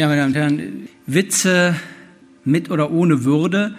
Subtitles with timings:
[0.00, 1.76] Ja, meine Damen und Herren, Witze
[2.46, 3.74] mit oder ohne Würde.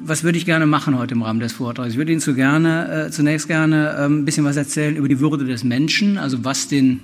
[0.00, 1.90] Was würde ich gerne machen heute im Rahmen des Vortrags?
[1.90, 5.18] Ich würde Ihnen zu gerne, äh, zunächst gerne äh, ein bisschen was erzählen über die
[5.18, 7.00] Würde des Menschen, also was den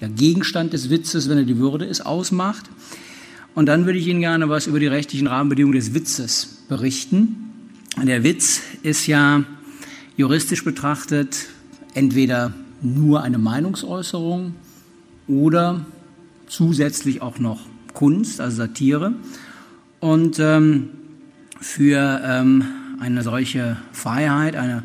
[0.00, 2.70] der Gegenstand des Witzes, wenn er die Würde ist, ausmacht.
[3.54, 7.50] Und dann würde ich Ihnen gerne was über die rechtlichen Rahmenbedingungen des Witzes berichten.
[8.02, 9.44] Der Witz ist ja
[10.16, 11.48] juristisch betrachtet
[11.92, 14.54] entweder nur eine Meinungsäußerung
[15.28, 15.84] oder
[16.50, 17.60] zusätzlich auch noch
[17.94, 19.14] Kunst, also Satire.
[20.00, 20.90] Und ähm,
[21.60, 22.64] für ähm,
[23.00, 24.82] eine solche Freiheit, eine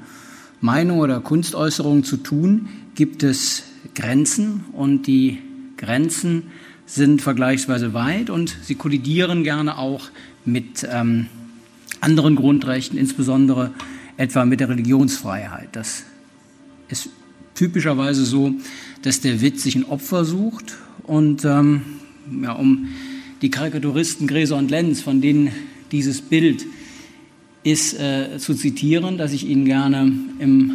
[0.62, 5.40] Meinung oder Kunstäußerung zu tun, gibt es Grenzen und die
[5.78, 6.44] Grenzen
[6.86, 10.10] sind vergleichsweise weit und sie kollidieren gerne auch
[10.46, 11.28] mit ähm,
[12.00, 13.72] anderen Grundrechten, insbesondere
[14.18, 15.70] etwa mit der Religionsfreiheit.
[15.72, 16.04] Das
[16.90, 17.10] ist
[17.56, 18.54] typischerweise so,
[19.02, 20.76] dass der Witz sich ein Opfer sucht
[21.08, 21.82] und ähm,
[22.42, 22.88] ja, um
[23.42, 25.52] die Karikaturisten Gräser und Lenz, von denen
[25.92, 26.66] dieses Bild
[27.64, 30.72] ist, äh, zu zitieren, dass ich Ihnen gerne im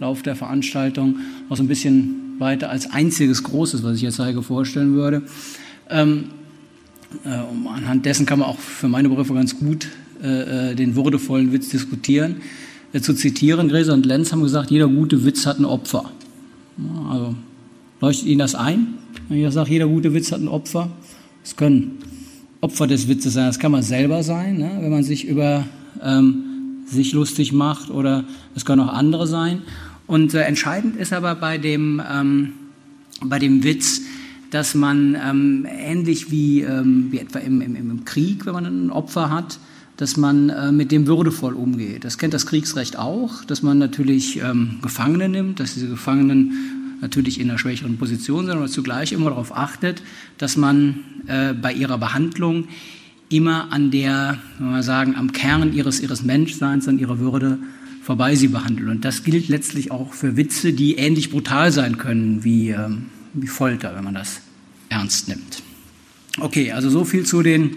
[0.00, 1.16] Lauf der Veranstaltung
[1.48, 5.22] noch so ein bisschen weiter als einziges Großes, was ich jetzt zeige, vorstellen würde.
[5.90, 6.26] Ähm,
[7.24, 9.88] äh, anhand dessen kann man auch für meine Begriffe ganz gut
[10.22, 12.36] äh, äh den würdevollen Witz diskutieren.
[12.92, 16.10] Äh, zu zitieren, Gräser und Lenz haben gesagt, jeder gute Witz hat ein Opfer.
[17.10, 17.34] Also
[18.00, 18.94] leuchtet Ihnen das ein?
[19.28, 20.90] Wenn ich sage, jeder gute Witz hat ein Opfer,
[21.44, 21.98] es können
[22.62, 24.78] Opfer des Witzes sein, das kann man selber sein, ne?
[24.80, 25.66] wenn man sich über
[26.02, 26.44] ähm,
[26.86, 29.62] sich lustig macht oder es können auch andere sein.
[30.06, 32.52] Und äh, entscheidend ist aber bei dem, ähm,
[33.22, 34.00] bei dem Witz,
[34.50, 38.90] dass man ähm, ähnlich wie, ähm, wie etwa im, im, im Krieg, wenn man ein
[38.90, 39.58] Opfer hat,
[39.98, 42.04] dass man äh, mit dem würdevoll umgeht.
[42.04, 47.40] Das kennt das Kriegsrecht auch, dass man natürlich ähm, Gefangene nimmt, dass diese Gefangenen natürlich
[47.40, 50.02] in einer schwächeren Position sind, aber zugleich immer darauf achtet,
[50.38, 52.68] dass man äh, bei ihrer Behandlung
[53.28, 57.58] immer an der, wenn wir sagen, am Kern ihres, ihres Menschseins, an ihrer Würde
[58.02, 58.88] vorbei sie behandelt.
[58.88, 62.88] Und das gilt letztlich auch für Witze, die ähnlich brutal sein können wie, äh,
[63.34, 64.40] wie Folter, wenn man das
[64.88, 65.62] ernst nimmt.
[66.40, 67.76] Okay, also so viel zu den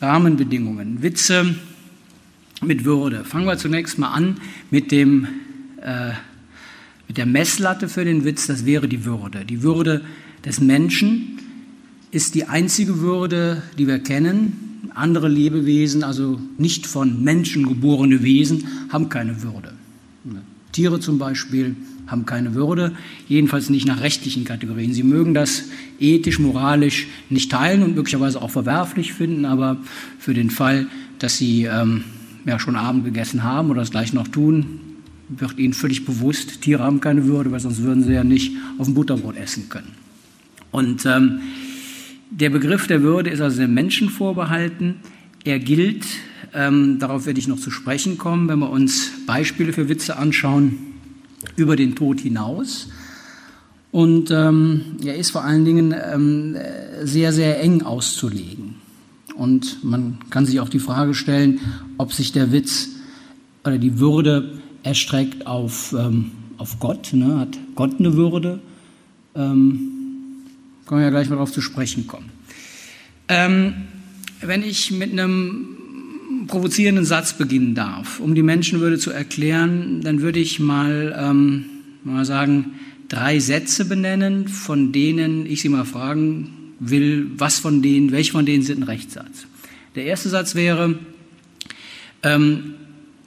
[0.00, 1.02] Rahmenbedingungen.
[1.02, 1.54] Witze
[2.62, 3.24] mit Würde.
[3.24, 5.28] Fangen wir zunächst mal an mit dem
[5.82, 6.12] äh,
[7.08, 9.44] mit der Messlatte für den Witz, das wäre die Würde.
[9.44, 10.02] Die Würde
[10.44, 11.38] des Menschen
[12.10, 14.90] ist die einzige Würde, die wir kennen.
[14.94, 19.72] Andere Lebewesen, also nicht von Menschen geborene Wesen, haben keine Würde.
[20.72, 21.74] Tiere zum Beispiel
[22.06, 22.92] haben keine Würde,
[23.26, 24.94] jedenfalls nicht nach rechtlichen Kategorien.
[24.94, 25.64] Sie mögen das
[25.98, 29.78] ethisch, moralisch nicht teilen und möglicherweise auch verwerflich finden, aber
[30.18, 30.86] für den Fall,
[31.18, 32.04] dass sie ähm,
[32.46, 34.80] ja, schon Abend gegessen haben oder es gleich noch tun,
[35.28, 38.86] wird ihnen völlig bewusst, Tiere haben keine Würde, weil sonst würden sie ja nicht auf
[38.86, 39.92] dem Butterbrot essen können.
[40.70, 41.40] Und ähm,
[42.30, 44.96] der Begriff der Würde ist also dem Menschen vorbehalten.
[45.44, 46.04] Er gilt,
[46.54, 50.78] ähm, darauf werde ich noch zu sprechen kommen, wenn wir uns Beispiele für Witze anschauen,
[51.56, 52.88] über den Tod hinaus.
[53.90, 56.56] Und ähm, er ist vor allen Dingen ähm,
[57.02, 58.74] sehr, sehr eng auszulegen.
[59.34, 61.60] Und man kann sich auch die Frage stellen,
[61.96, 62.88] ob sich der Witz
[63.64, 67.12] oder die Würde erstreckt auf, ähm, auf Gott.
[67.12, 67.38] Ne?
[67.38, 68.60] Hat Gott eine Würde?
[69.34, 69.92] Ähm,
[70.86, 72.30] können wir ja gleich mal darauf zu sprechen kommen.
[73.28, 73.74] Ähm,
[74.40, 80.38] wenn ich mit einem provozierenden Satz beginnen darf, um die Menschenwürde zu erklären, dann würde
[80.38, 81.66] ich mal, ähm,
[82.04, 82.72] mal sagen,
[83.08, 88.46] drei Sätze benennen, von denen ich Sie mal fragen will, was von denen, welche von
[88.46, 89.46] denen sind ein Rechtssatz.
[89.94, 90.98] Der erste Satz wäre,
[92.22, 92.74] ähm,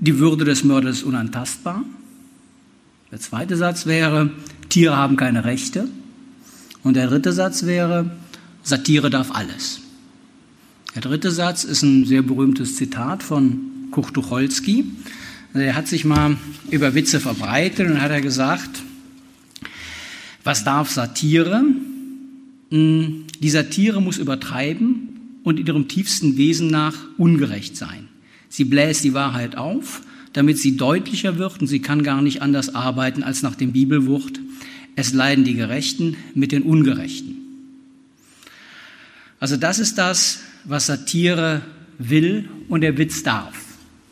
[0.02, 1.86] die Würde des Mörders ist unantastbar.
[3.12, 4.32] Der zweite Satz wäre,
[4.68, 5.88] Tiere haben keine Rechte.
[6.84, 8.10] Und der dritte Satz wäre,
[8.64, 9.82] Satire darf alles.
[10.96, 13.60] Der dritte Satz ist ein sehr berühmtes Zitat von
[13.92, 14.86] Kurt Tucholsky.
[15.54, 16.36] Er hat sich mal
[16.72, 18.82] über Witze verbreitet und hat er gesagt,
[20.44, 21.64] was darf Satire?
[22.72, 28.08] Hm, die Satire muss übertreiben und in ihrem tiefsten Wesen nach ungerecht sein.
[28.52, 30.02] Sie bläst die Wahrheit auf,
[30.34, 34.42] damit sie deutlicher wird und sie kann gar nicht anders arbeiten als nach dem Bibelwort.
[34.98, 37.38] Es leiden die Gerechten mit den Ungerechten.
[39.40, 41.62] Also das ist das, was Satire
[41.98, 43.56] will und der Witz darf.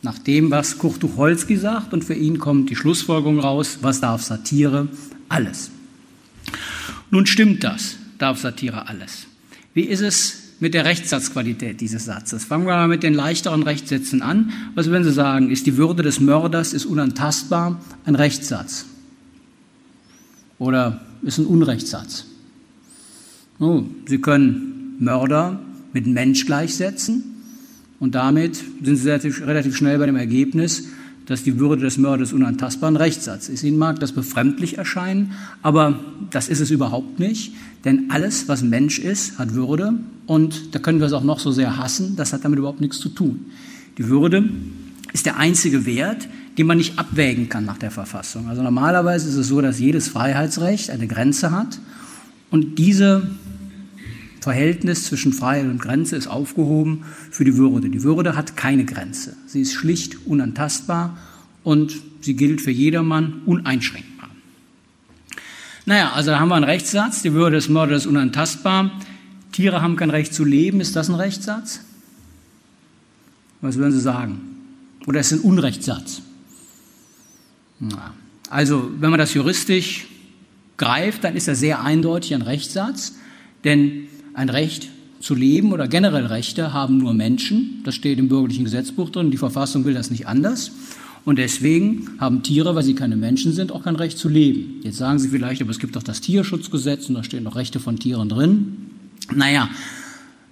[0.04, 4.24] Nach dem, was Kurt Tucholsky sagt und für ihn kommt die Schlussfolgerung raus, was darf
[4.24, 4.88] Satire?
[5.28, 5.70] Alles.
[7.12, 9.28] Nun stimmt das, darf Satire alles.
[9.74, 12.46] Wie ist es mit der Rechtssatzqualität dieses Satzes.
[12.46, 14.52] Fangen wir mal mit den leichteren Rechtssätzen an.
[14.76, 15.50] Was würden Sie sagen?
[15.50, 18.86] Ist die Würde des Mörders ist unantastbar ein Rechtssatz?
[20.58, 22.26] Oder ist ein Unrechtssatz?
[23.60, 25.60] Oh, Sie können Mörder
[25.94, 27.24] mit Mensch gleichsetzen
[28.00, 30.88] und damit sind Sie relativ, relativ schnell bei dem Ergebnis,
[31.30, 33.64] dass die Würde des Mörders unantastbar ein Rechtssatz ist.
[33.64, 36.00] Ihnen mag das befremdlich erscheinen, aber
[36.32, 37.54] das ist es überhaupt nicht,
[37.86, 39.94] denn alles, was Mensch ist, hat Würde
[40.26, 42.98] und da können wir es auch noch so sehr hassen, das hat damit überhaupt nichts
[42.98, 43.46] zu tun.
[44.00, 44.50] Die Würde
[45.14, 46.28] ist der einzige Wert,
[46.58, 48.50] den man nicht abwägen kann nach der Verfassung.
[48.50, 51.80] Also normalerweise ist es so, dass jedes Freiheitsrecht eine Grenze hat
[52.50, 53.30] und diese
[54.42, 57.90] Verhältnis zwischen Freiheit und Grenze ist aufgehoben für die Würde.
[57.90, 59.36] Die Würde hat keine Grenze.
[59.48, 61.18] Sie ist schlicht unantastbar
[61.64, 64.30] und sie gilt für jedermann uneinschränkbar.
[65.86, 68.92] Naja, also da haben wir einen Rechtssatz, die Würde des Mörders ist unantastbar.
[69.52, 70.82] Tiere haben kein Recht zu leben.
[70.82, 71.82] Ist das ein Rechtssatz?
[73.62, 74.40] Was würden Sie sagen?
[75.08, 76.22] Oder ist es ein Unrechtssatz?
[77.80, 78.14] Na,
[78.50, 80.08] also, wenn man das juristisch
[80.78, 83.16] greift, dann ist das sehr eindeutig ein Rechtssatz,
[83.64, 84.08] denn
[84.40, 84.88] ein Recht
[85.20, 87.82] zu leben oder generell Rechte haben nur Menschen.
[87.84, 89.32] Das steht im bürgerlichen Gesetzbuch drin.
[89.32, 90.72] Die Verfassung will das nicht anders.
[91.26, 94.80] Und deswegen haben Tiere, weil sie keine Menschen sind, auch kein Recht zu leben.
[94.82, 97.82] Jetzt sagen Sie vielleicht, aber es gibt doch das Tierschutzgesetz und da stehen noch Rechte
[97.82, 98.78] von Tieren drin.
[99.36, 99.70] Naja,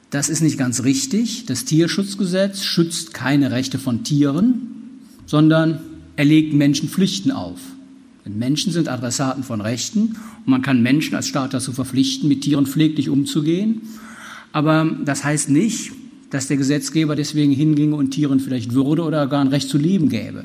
[0.10, 1.46] das ist nicht ganz richtig.
[1.46, 5.80] Das Tierschutzgesetz schützt keine Rechte von Tieren, sondern
[6.18, 7.60] er legt Menschen Pflichten auf.
[8.28, 12.42] Denn Menschen sind Adressaten von Rechten und man kann Menschen als Staat dazu verpflichten, mit
[12.42, 13.84] Tieren pfleglich umzugehen.
[14.52, 15.94] Aber das heißt nicht,
[16.30, 20.10] dass der Gesetzgeber deswegen hinginge und Tieren vielleicht Würde oder gar ein Recht zu leben
[20.10, 20.44] gäbe.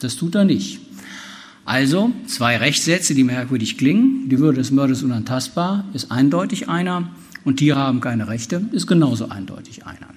[0.00, 0.80] Das tut er nicht.
[1.64, 4.28] Also zwei Rechtssätze, die merkwürdig klingen.
[4.28, 7.08] Die Würde des Mörders unantastbar ist eindeutig einer
[7.44, 10.08] und Tiere haben keine Rechte ist genauso eindeutig einer.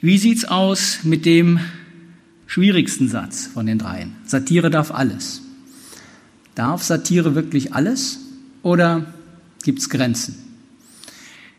[0.00, 1.60] Wie sieht's aus mit dem
[2.46, 4.16] schwierigsten Satz von den dreien?
[4.24, 5.42] Satire darf alles.
[6.56, 8.18] Darf Satire wirklich alles
[8.62, 9.12] oder
[9.62, 10.36] gibt es Grenzen?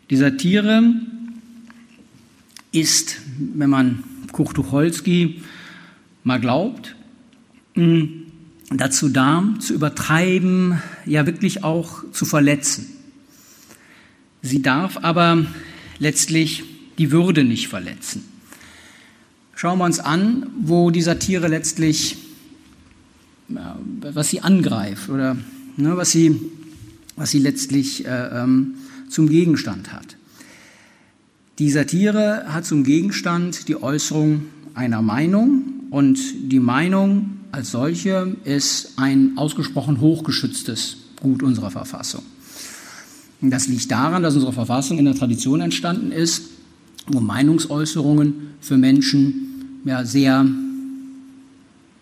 [0.10, 0.84] Die Satire
[2.72, 5.44] ist, wenn man Kuch Tucholsky
[6.24, 6.96] mal glaubt,
[8.72, 12.88] dazu da, zu übertreiben, ja wirklich auch zu verletzen.
[14.42, 15.46] Sie darf aber
[16.00, 16.64] letztlich
[16.98, 18.26] die Würde nicht verletzen.
[19.54, 22.18] Schauen wir uns an, wo die Satire letztlich
[23.50, 25.38] was sie angreift oder
[25.78, 26.40] ne, was, sie,
[27.16, 28.76] was sie letztlich äh, ähm,
[29.10, 30.18] zum Gegenstand hat.
[31.60, 36.20] Die Satire hat zum Gegenstand die Äußerung einer Meinung und
[36.52, 42.22] die Meinung als solche ist ein ausgesprochen hochgeschütztes Gut unserer Verfassung.
[43.42, 46.44] Das liegt daran, dass unsere Verfassung in der Tradition entstanden ist,
[47.08, 50.46] wo Meinungsäußerungen für Menschen ja, sehr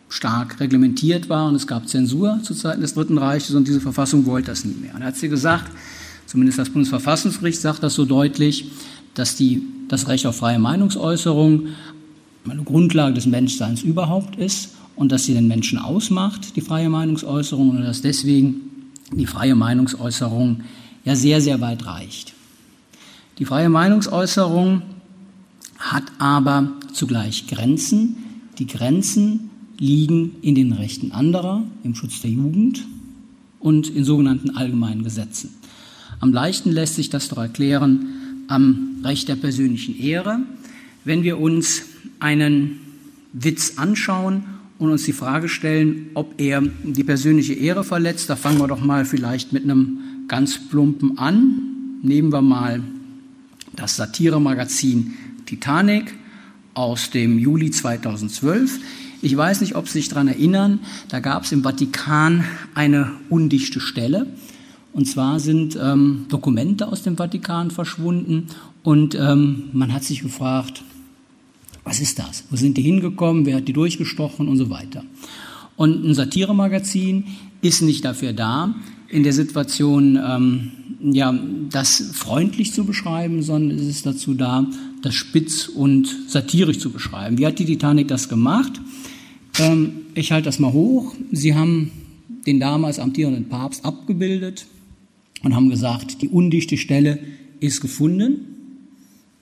[0.10, 4.26] stark reglementiert war und es gab Zensur zu Zeiten des Dritten Reiches und diese Verfassung
[4.26, 4.96] wollte das nie mehr.
[4.96, 5.72] Und er hat sie gesagt,
[6.26, 8.72] zumindest das Bundesverfassungsgericht sagt das so deutlich,
[9.14, 11.68] dass die, das Recht auf freie Meinungsäußerung
[12.48, 17.72] eine Grundlage des Menschseins überhaupt ist und dass sie den Menschen ausmacht, die freie Meinungsäußerung,
[17.72, 20.62] und dass deswegen die freie Meinungsäußerung
[21.04, 22.34] ja sehr, sehr weit reicht.
[23.40, 24.82] Die freie Meinungsäußerung
[25.78, 28.18] hat aber zugleich Grenzen.
[28.58, 32.86] Die Grenzen liegen in den Rechten anderer, im Schutz der Jugend
[33.60, 35.50] und in sogenannten allgemeinen Gesetzen.
[36.20, 38.08] Am leichten lässt sich das doch erklären
[38.48, 40.40] am Recht der persönlichen Ehre.
[41.04, 41.84] Wenn wir uns
[42.20, 42.80] einen
[43.34, 44.44] Witz anschauen
[44.78, 48.84] und uns die Frage stellen, ob er die persönliche Ehre verletzt, da fangen wir doch
[48.84, 52.00] mal vielleicht mit einem ganz plumpen an.
[52.02, 52.82] Nehmen wir mal
[53.76, 55.14] das Satiremagazin
[55.46, 56.14] Titanic
[56.74, 58.80] aus dem Juli 2012.
[59.26, 62.44] Ich weiß nicht, ob Sie sich daran erinnern, da gab es im Vatikan
[62.76, 64.28] eine undichte Stelle.
[64.94, 68.50] Und zwar sind ähm, Dokumente aus dem Vatikan verschwunden
[68.84, 70.84] und ähm, man hat sich gefragt,
[71.84, 72.44] was ist das?
[72.52, 73.48] Wo sind die hingekommen?
[73.48, 75.04] Wer hat die durchgestochen und so weiter?
[75.76, 77.24] Und ein Satiremagazin
[77.64, 78.76] ist nicht dafür da,
[79.10, 81.34] in der Situation ähm, ja,
[81.72, 84.68] das freundlich zu beschreiben, sondern es ist dazu da,
[85.02, 87.40] das spitz und satirisch zu beschreiben.
[87.40, 88.80] Wie hat die Titanic das gemacht?
[89.60, 91.14] Ähm, ich halte das mal hoch.
[91.32, 91.92] Sie haben
[92.46, 94.66] den damals amtierenden Papst abgebildet
[95.44, 97.20] und haben gesagt, die undichte Stelle
[97.60, 98.38] ist gefunden.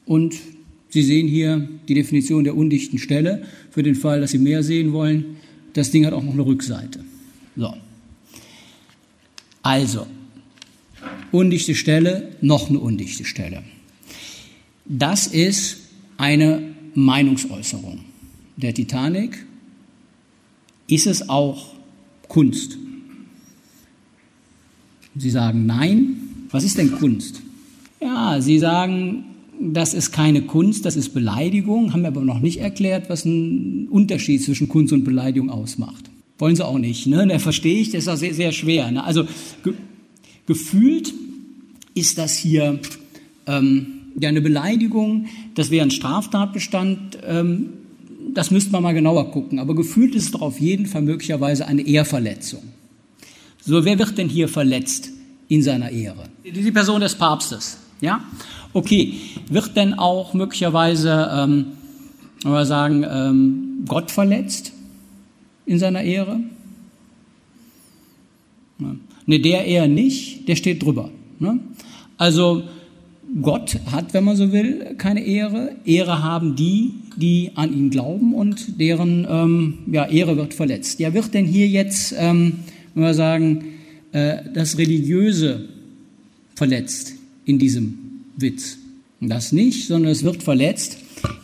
[0.05, 0.36] Und
[0.89, 4.93] Sie sehen hier die Definition der undichten Stelle für den Fall, dass Sie mehr sehen
[4.93, 5.38] wollen.
[5.74, 7.03] Das Ding hat auch noch eine Rückseite.
[7.55, 7.74] So.
[9.63, 10.05] Also,
[11.32, 13.63] undichte Stelle, noch eine undichte Stelle.
[14.86, 15.77] Das ist
[16.17, 16.62] eine
[16.93, 18.01] Meinungsäußerung
[18.58, 19.46] der Titanic
[20.87, 21.73] ist es auch
[22.27, 22.77] Kunst?
[25.15, 26.17] Sie sagen nein,
[26.51, 27.41] Was ist denn Kunst?
[27.99, 29.25] Ja, Sie sagen,
[29.59, 33.87] das ist keine Kunst, das ist Beleidigung, haben mir aber noch nicht erklärt, was ein
[33.89, 36.11] Unterschied zwischen Kunst und Beleidigung ausmacht.
[36.37, 37.25] Wollen Sie auch nicht, ne?
[37.27, 38.91] Da verstehe ich, das ist auch sehr, sehr schwer.
[38.91, 39.03] Ne?
[39.03, 39.25] Also
[39.63, 39.73] ge
[40.45, 41.13] gefühlt
[41.95, 42.79] ist das hier
[43.47, 43.87] ähm,
[44.19, 47.69] ja eine Beleidigung, das wäre ein Straftatbestand, ähm,
[48.33, 49.59] das müsste man mal genauer gucken.
[49.59, 52.63] Aber gefühlt ist es doch auf jeden Fall möglicherweise eine Ehrverletzung.
[53.61, 55.09] So, wer wird denn hier verletzt
[55.47, 56.25] in seiner Ehre?
[56.43, 58.21] Die Person des Papstes, ja?
[58.73, 59.13] Okay,
[59.49, 61.65] wird denn auch möglicherweise, ähm,
[62.43, 64.73] wir sagen, ähm, Gott verletzt
[65.65, 66.39] in seiner Ehre?
[69.25, 71.09] Ne, der eher nicht, der steht drüber.
[71.39, 71.59] Ne?
[72.17, 72.63] Also
[73.41, 75.75] Gott hat, wenn man so will, keine Ehre.
[75.85, 81.00] Ehre haben die, die an ihn glauben und deren ähm, ja, Ehre wird verletzt.
[81.00, 82.53] Ja, wird denn hier jetzt, ähm,
[82.93, 83.65] wenn wir sagen,
[84.12, 85.70] äh, das Religiöse
[86.55, 87.13] verletzt
[87.46, 87.98] in diesem
[88.38, 88.77] Witz.
[89.20, 90.98] Das nicht, sondern es wird verletzt,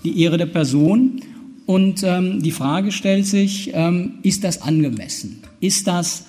[0.04, 1.22] die Ehre der Person.
[1.66, 5.40] Und ähm, die Frage stellt sich, ähm, ist das angemessen?
[5.62, 6.26] Ist das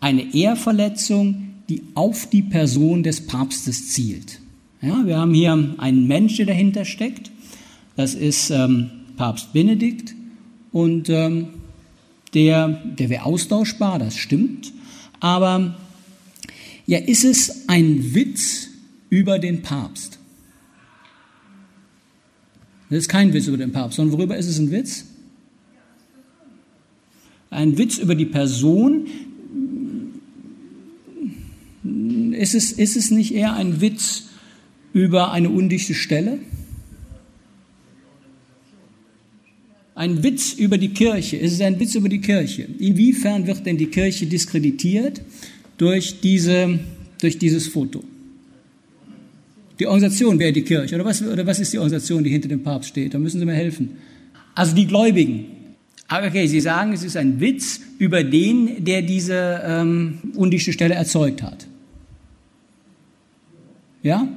[0.00, 4.40] eine Ehrverletzung, die auf die Person des Papstes zielt?
[4.80, 7.30] Ja, wir haben hier einen Mensch, der dahinter steckt.
[7.96, 10.14] Das ist ähm, Papst Benedikt.
[10.72, 11.48] Und ähm,
[12.34, 14.72] der, der wäre austauschbar, das stimmt.
[15.20, 15.76] Aber
[16.86, 18.68] ja, ist es ein Witz
[19.08, 20.18] über den Papst?
[22.90, 25.04] Das ist kein Witz über den Papst, sondern worüber ist es ein Witz?
[27.50, 29.06] Ein Witz über die Person.
[32.32, 34.24] Ist es, ist es nicht eher ein Witz
[34.92, 36.40] über eine undichte Stelle?
[39.94, 41.36] Ein Witz über die Kirche.
[41.36, 42.66] Ist es ein Witz über die Kirche?
[42.78, 45.20] Inwiefern wird denn die Kirche diskreditiert
[45.78, 46.80] durch, diese,
[47.20, 48.02] durch dieses Foto?
[49.78, 50.94] Die Organisation wäre die Kirche.
[50.94, 53.14] Oder was, oder was ist die Organisation, die hinter dem Papst steht?
[53.14, 53.90] Da müssen Sie mir helfen.
[54.54, 55.46] Also die Gläubigen.
[56.08, 60.94] Ah, okay, Sie sagen, es ist ein Witz über den, der diese ähm, undichte Stelle
[60.94, 61.66] erzeugt hat.
[64.02, 64.28] Ja?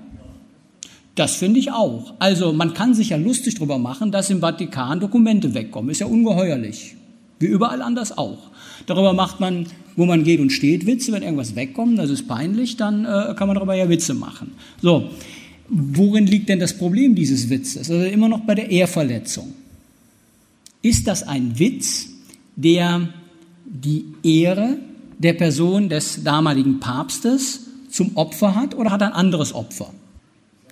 [1.17, 2.13] Das finde ich auch.
[2.19, 5.89] Also man kann sich ja lustig darüber machen, dass im Vatikan Dokumente wegkommen.
[5.89, 6.95] Ist ja ungeheuerlich.
[7.39, 8.51] Wie überall anders auch.
[8.85, 11.11] Darüber macht man, wo man geht und steht, Witze.
[11.11, 14.51] Wenn irgendwas wegkommt, das ist peinlich, dann äh, kann man darüber ja Witze machen.
[14.79, 15.09] So,
[15.69, 17.89] worin liegt denn das Problem dieses Witzes?
[17.89, 19.55] Also immer noch bei der Ehrverletzung.
[20.83, 22.09] Ist das ein Witz,
[22.55, 23.09] der
[23.65, 24.77] die Ehre
[25.17, 29.91] der Person des damaligen Papstes zum Opfer hat oder hat ein anderes Opfer?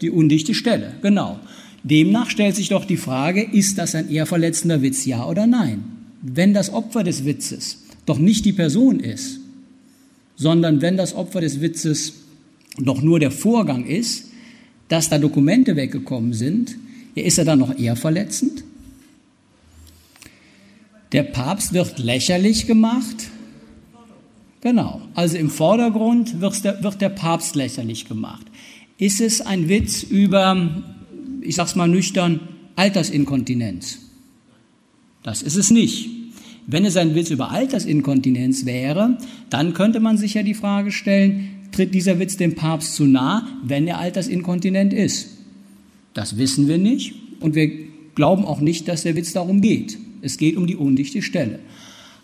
[0.01, 1.39] Die undichte Stelle, genau.
[1.83, 5.83] Demnach stellt sich doch die Frage, ist das ein ehrverletzender Witz, ja oder nein?
[6.21, 9.39] Wenn das Opfer des Witzes doch nicht die Person ist,
[10.35, 12.13] sondern wenn das Opfer des Witzes
[12.77, 14.25] doch nur der Vorgang ist,
[14.87, 16.75] dass da Dokumente weggekommen sind,
[17.15, 18.63] ja, ist er dann noch eher verletzend?
[21.11, 23.29] Der Papst wird lächerlich gemacht.
[24.61, 28.45] Genau, also im Vordergrund wird der, wird der Papst lächerlich gemacht.
[28.97, 30.83] Ist es ein Witz über,
[31.41, 32.39] ich sag's mal nüchtern,
[32.75, 33.99] Altersinkontinenz?
[35.23, 36.09] Das ist es nicht.
[36.67, 39.17] Wenn es ein Witz über Altersinkontinenz wäre,
[39.49, 43.47] dann könnte man sich ja die Frage stellen, tritt dieser Witz dem Papst zu nah,
[43.63, 45.29] wenn er altersinkontinent ist?
[46.13, 47.69] Das wissen wir nicht und wir
[48.15, 49.97] glauben auch nicht, dass der Witz darum geht.
[50.21, 51.59] Es geht um die undichte Stelle.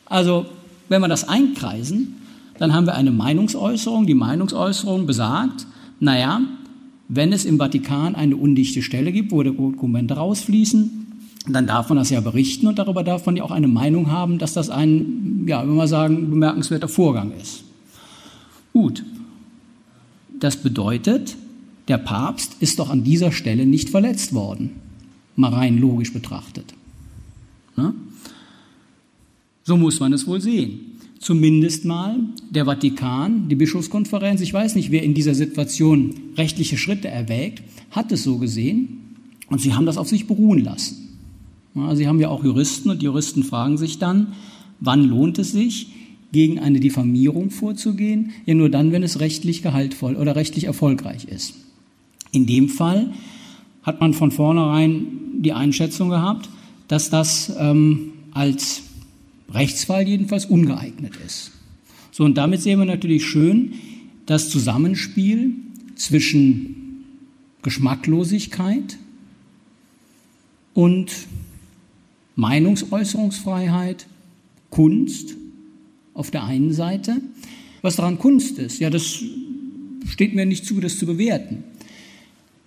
[0.06, 0.46] Also,
[0.90, 2.16] wenn wir das einkreisen,
[2.58, 4.08] dann haben wir eine Meinungsäußerung.
[4.08, 5.68] Die Meinungsäußerung besagt,
[6.00, 6.42] naja,
[7.14, 11.08] wenn es im Vatikan eine undichte Stelle gibt, wo Dokumente rausfließen,
[11.50, 14.38] dann darf man das ja berichten und darüber darf man ja auch eine Meinung haben,
[14.38, 17.66] dass das ein, ja, wenn wir sagen, bemerkenswerter Vorgang ist.
[18.72, 19.04] Gut.
[20.40, 21.36] Das bedeutet,
[21.90, 24.72] der Papst ist doch an dieser Stelle nicht verletzt worden,
[25.36, 26.74] mal rein logisch betrachtet.
[27.76, 27.94] Ne?
[29.64, 30.91] So muss man es wohl sehen.
[31.22, 37.10] Zumindest mal der Vatikan, die Bischofskonferenz, ich weiß nicht, wer in dieser Situation rechtliche Schritte
[37.10, 37.62] erwägt,
[37.92, 41.20] hat es so gesehen und sie haben das auf sich beruhen lassen.
[41.94, 44.34] Sie haben ja auch Juristen und Juristen fragen sich dann,
[44.80, 45.90] wann lohnt es sich,
[46.32, 48.32] gegen eine Diffamierung vorzugehen?
[48.48, 51.54] Ja, nur dann, wenn es rechtlich gehaltvoll oder rechtlich erfolgreich ist.
[52.32, 53.14] In dem Fall
[53.84, 55.06] hat man von vornherein
[55.38, 56.50] die Einschätzung gehabt,
[56.88, 58.82] dass das ähm, als
[59.54, 61.52] Rechtsfall jedenfalls ungeeignet ist.
[62.12, 63.74] So, und damit sehen wir natürlich schön
[64.26, 65.54] das Zusammenspiel
[65.96, 67.06] zwischen
[67.62, 68.98] Geschmacklosigkeit
[70.74, 71.12] und
[72.36, 74.08] Meinungsäußerungsfreiheit,
[74.70, 75.36] Kunst
[76.14, 77.18] auf der einen Seite.
[77.82, 79.22] Was daran Kunst ist, ja, das
[80.08, 81.64] steht mir nicht zu, das zu bewerten.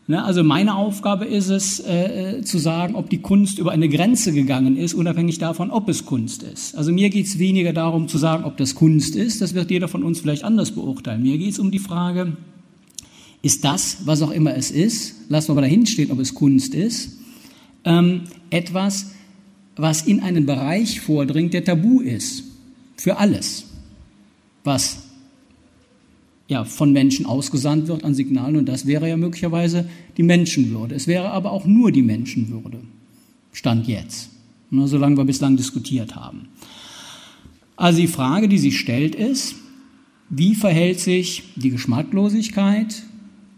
[0.07, 4.33] Ne, also meine Aufgabe ist es, äh, zu sagen, ob die Kunst über eine Grenze
[4.33, 6.77] gegangen ist, unabhängig davon, ob es Kunst ist.
[6.77, 9.89] Also mir geht es weniger darum zu sagen, ob das Kunst ist, das wird jeder
[9.89, 11.23] von uns vielleicht anders beurteilen.
[11.23, 12.37] Mir geht es um die Frage,
[13.41, 16.75] ist das, was auch immer es ist, lassen wir mal dahin stehen, ob es Kunst
[16.75, 17.19] ist,
[17.85, 19.13] ähm, etwas,
[19.77, 22.45] was in einen Bereich vordringt, der tabu ist.
[22.99, 23.65] Für alles,
[24.65, 25.04] was
[26.49, 30.95] ja, von Menschen ausgesandt wird an Signalen und das wäre ja möglicherweise die Menschenwürde.
[30.95, 32.81] Es wäre aber auch nur die Menschenwürde.
[33.53, 34.31] Stand jetzt.
[34.71, 36.49] Nur solange wir bislang diskutiert haben.
[37.77, 39.57] Also die Frage, die sich stellt, ist,
[40.29, 43.03] wie verhält sich die Geschmacklosigkeit,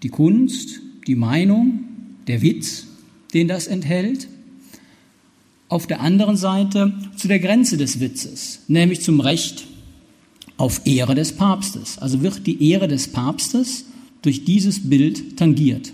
[0.03, 1.85] die Kunst, die Meinung,
[2.27, 2.87] der Witz,
[3.35, 4.29] den das enthält,
[5.69, 9.67] auf der anderen Seite zu der Grenze des Witzes, nämlich zum Recht
[10.57, 11.99] auf Ehre des Papstes.
[11.99, 13.85] Also wird die Ehre des Papstes
[14.23, 15.93] durch dieses Bild tangiert.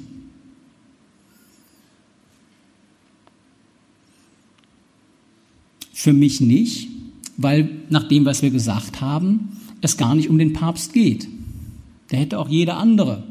[5.92, 6.88] Für mich nicht,
[7.37, 11.28] weil nach dem, was wir gesagt haben, es gar nicht um den Papst geht.
[12.09, 13.25] Da hätte auch jede andere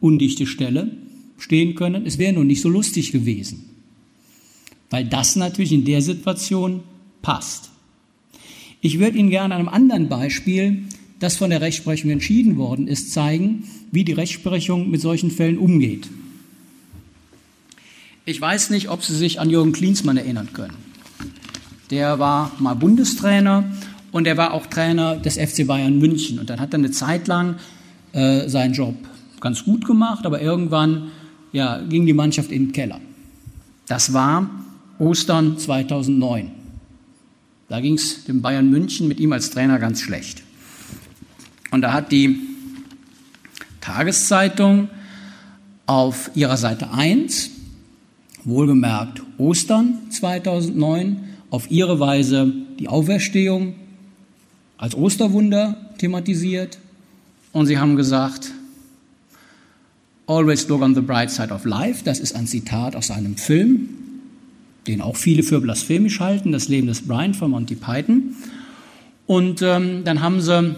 [0.00, 0.96] undichte Stelle
[1.38, 2.06] stehen können.
[2.06, 3.64] Es wäre nur nicht so lustig gewesen,
[4.90, 6.80] weil das natürlich in der Situation
[7.22, 7.70] passt.
[8.84, 10.82] Ich würde Ihnen gerne an einem anderen Beispiel,
[11.18, 16.10] das von der Rechtsprechung entschieden worden ist, zeigen, wie die Rechtsprechung mit solchen Fällen umgeht.
[18.26, 20.74] Ich weiß nicht, ob Sie sich an Jürgen Klinsmann erinnern können.
[21.90, 23.64] Der war mal Bundestrainer
[24.12, 26.38] und er war auch Trainer des FC Bayern München.
[26.38, 27.56] Und dann hat er eine Zeit lang
[28.12, 28.96] äh, seinen Job
[29.40, 31.10] ganz gut gemacht, aber irgendwann
[31.52, 33.00] ja, ging die Mannschaft in den Keller.
[33.86, 34.50] Das war
[34.98, 36.63] Ostern 2009.
[37.68, 40.42] Da ging es dem Bayern München mit ihm als Trainer ganz schlecht.
[41.70, 42.38] Und da hat die
[43.80, 44.88] Tageszeitung
[45.86, 47.50] auf ihrer Seite 1,
[48.44, 53.74] wohlgemerkt Ostern 2009, auf ihre Weise die Auferstehung
[54.76, 56.78] als Osterwunder thematisiert.
[57.52, 58.52] Und sie haben gesagt,
[60.26, 63.88] Always look on the bright side of life, das ist ein Zitat aus einem Film,
[64.86, 68.34] den auch viele für blasphemisch halten, das Leben des Brian von Monty Python.
[69.26, 70.76] Und ähm, dann haben sie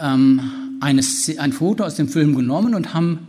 [0.00, 0.40] ähm,
[0.80, 1.02] eine,
[1.38, 3.28] ein Foto aus dem Film genommen und haben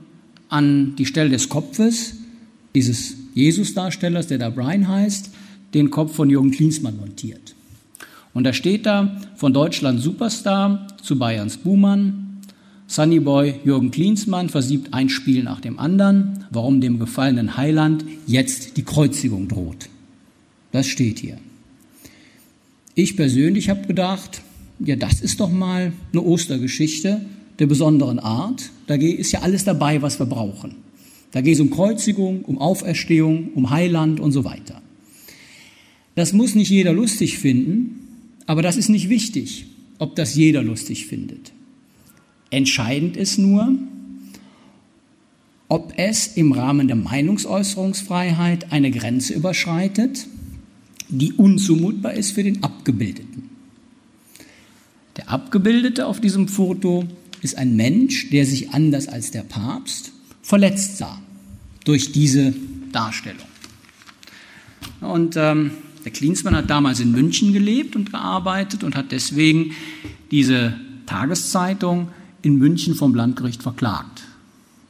[0.49, 2.15] an die Stelle des Kopfes
[2.73, 5.31] dieses Jesus-Darstellers, der da Brian heißt,
[5.73, 7.55] den Kopf von Jürgen Klinsmann montiert.
[8.33, 12.34] Und da steht da von Deutschland Superstar zu Bayerns Buhmann,
[12.87, 18.83] Sunnyboy Jürgen Klinsmann versiebt ein Spiel nach dem anderen, warum dem gefallenen Heiland jetzt die
[18.83, 19.89] Kreuzigung droht.
[20.71, 21.37] Das steht hier.
[22.93, 24.41] Ich persönlich habe gedacht,
[24.79, 27.21] ja, das ist doch mal eine Ostergeschichte
[27.59, 28.69] der besonderen Art.
[28.87, 30.75] Da ist ja alles dabei, was wir brauchen.
[31.31, 34.81] Da geht es um Kreuzigung, um Auferstehung, um Heiland und so weiter.
[36.15, 38.07] Das muss nicht jeder lustig finden,
[38.45, 39.65] aber das ist nicht wichtig,
[39.97, 41.51] ob das jeder lustig findet.
[42.55, 43.77] Entscheidend ist nur,
[45.67, 50.25] ob es im Rahmen der Meinungsäußerungsfreiheit eine Grenze überschreitet,
[51.09, 53.49] die unzumutbar ist für den Abgebildeten.
[55.17, 57.03] Der Abgebildete auf diesem Foto
[57.41, 61.21] ist ein Mensch, der sich anders als der Papst verletzt sah
[61.83, 62.53] durch diese
[62.93, 63.49] Darstellung.
[65.01, 65.71] Und ähm,
[66.05, 69.73] der Klinsmann hat damals in München gelebt und gearbeitet und hat deswegen
[70.31, 72.07] diese Tageszeitung
[72.45, 74.23] in München vom Landgericht verklagt.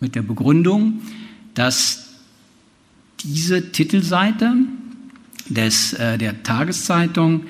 [0.01, 1.01] Mit der Begründung,
[1.53, 2.09] dass
[3.23, 4.55] diese Titelseite
[5.47, 7.45] des, äh, der Tageszeitung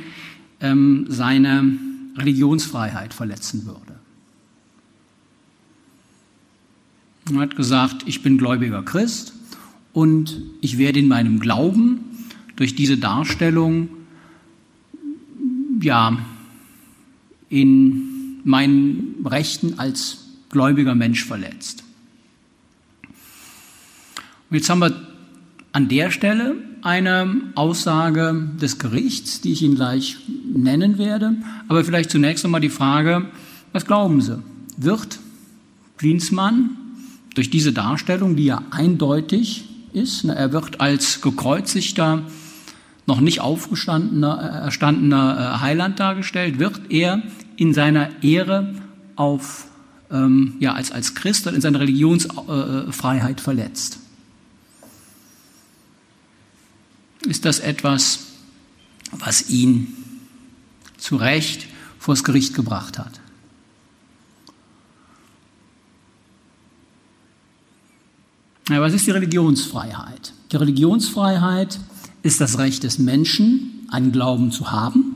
[0.62, 1.74] ähm, seine
[2.18, 3.96] Religionsfreiheit verletzen würde.
[7.34, 9.34] Er hat gesagt, ich bin gläubiger Christ
[9.92, 12.02] und ich werde in meinem Glauben
[12.56, 13.90] durch diese Darstellung
[15.82, 16.16] ja
[17.50, 18.15] in
[18.46, 21.84] meinen Rechten als gläubiger Mensch verletzt.
[24.50, 24.96] Und jetzt haben wir
[25.74, 30.18] an der Stelle eine Aussage des Gerichts, die ich Ihnen gleich
[30.54, 31.36] nennen werde.
[31.68, 33.26] Aber vielleicht zunächst einmal die Frage,
[33.74, 34.42] was glauben Sie?
[34.78, 35.20] Wird
[35.98, 36.78] Klinsmann
[37.34, 42.24] durch diese Darstellung, die ja eindeutig ist, er wird als gekreuzigter,
[43.08, 47.22] noch nicht aufgestandener, erstandener äh, Heiland dargestellt, wird er
[47.58, 48.76] in seiner Ehre
[49.16, 49.68] auf,
[50.12, 54.00] ähm, ja, als, als Christ und in seiner Religionsfreiheit verletzt.
[57.26, 58.20] Ist das etwas,
[59.12, 59.88] was ihn
[60.98, 63.20] zu Recht vors Gericht gebracht hat?
[68.70, 70.34] Ja, was ist die Religionsfreiheit?
[70.52, 71.80] Die Religionsfreiheit
[72.24, 75.16] ist das Recht des Menschen, einen Glauben zu haben.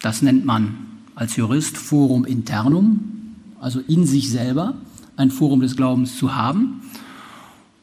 [0.00, 4.74] Das nennt man als Jurist Forum internum, also in sich selber
[5.16, 6.82] ein Forum des Glaubens zu haben.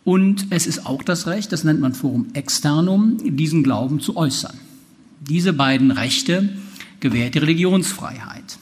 [0.03, 4.57] Und es ist auch das Recht, das nennt man Forum externum, diesen Glauben zu äußern.
[5.21, 6.49] Diese beiden Rechte
[6.99, 8.57] gewährt die Religionsfreiheit.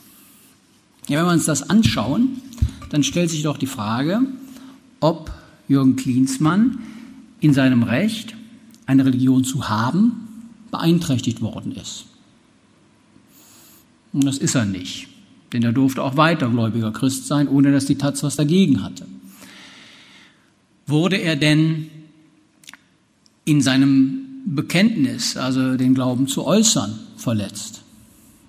[1.08, 2.42] Ja, wenn wir uns das anschauen,
[2.90, 4.22] dann stellt sich doch die Frage,
[5.00, 5.32] ob
[5.68, 6.80] Jürgen Klinsmann
[7.40, 8.36] in seinem Recht,
[8.86, 10.28] eine Religion zu haben,
[10.72, 12.06] beeinträchtigt worden ist.
[14.14, 15.08] Und das ist er nicht,
[15.54, 19.06] denn er durfte auch weiter gläubiger Christ sein, ohne dass die Taz was dagegen hatte.
[20.88, 21.90] Wurde er denn
[23.46, 27.82] in seinem Bekenntnis, also den Glauben zu äußern, verletzt?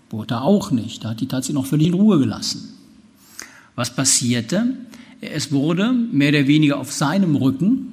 [0.08, 1.04] Wurde er auch nicht.
[1.04, 2.70] Da hat die Taz ihn auch völlig in Ruhe gelassen.
[3.74, 4.74] Was passierte?
[5.20, 7.90] Es wurde mehr oder weniger auf seinem Rücken,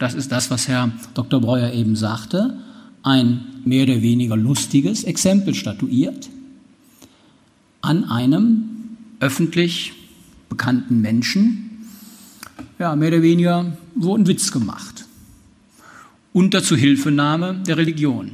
[0.00, 1.42] das ist das, was Herr Dr.
[1.42, 2.56] Breuer eben sagte,
[3.02, 6.30] ein mehr oder weniger lustiges Exempel statuiert.
[7.82, 8.64] An einem
[9.20, 9.92] öffentlich
[10.48, 11.86] bekannten Menschen,
[12.78, 15.06] ja, mehr oder weniger wurde ein Witz gemacht.
[16.32, 18.32] Unter Zuhilfenahme der Religion.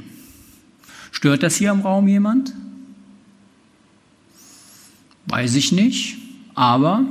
[1.11, 2.53] Stört das hier im Raum jemand?
[5.25, 6.17] Weiß ich nicht,
[6.53, 7.05] aber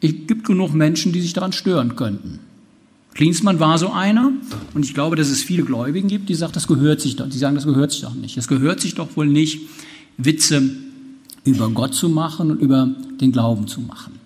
[0.00, 2.40] es gibt genug Menschen, die sich daran stören könnten.
[3.14, 4.32] Klinsmann war so einer
[4.74, 7.38] und ich glaube, dass es viele Gläubigen gibt, die sagen, das gehört sich doch, die
[7.38, 8.36] sagen, das gehört sich doch nicht.
[8.36, 9.60] Es gehört sich doch wohl nicht,
[10.18, 10.62] Witze
[11.46, 12.86] über Gott zu machen und über
[13.20, 14.18] den Glauben zu machen.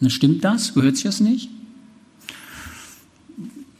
[0.00, 0.74] Und stimmt das?
[0.74, 1.50] Gehört sich das nicht?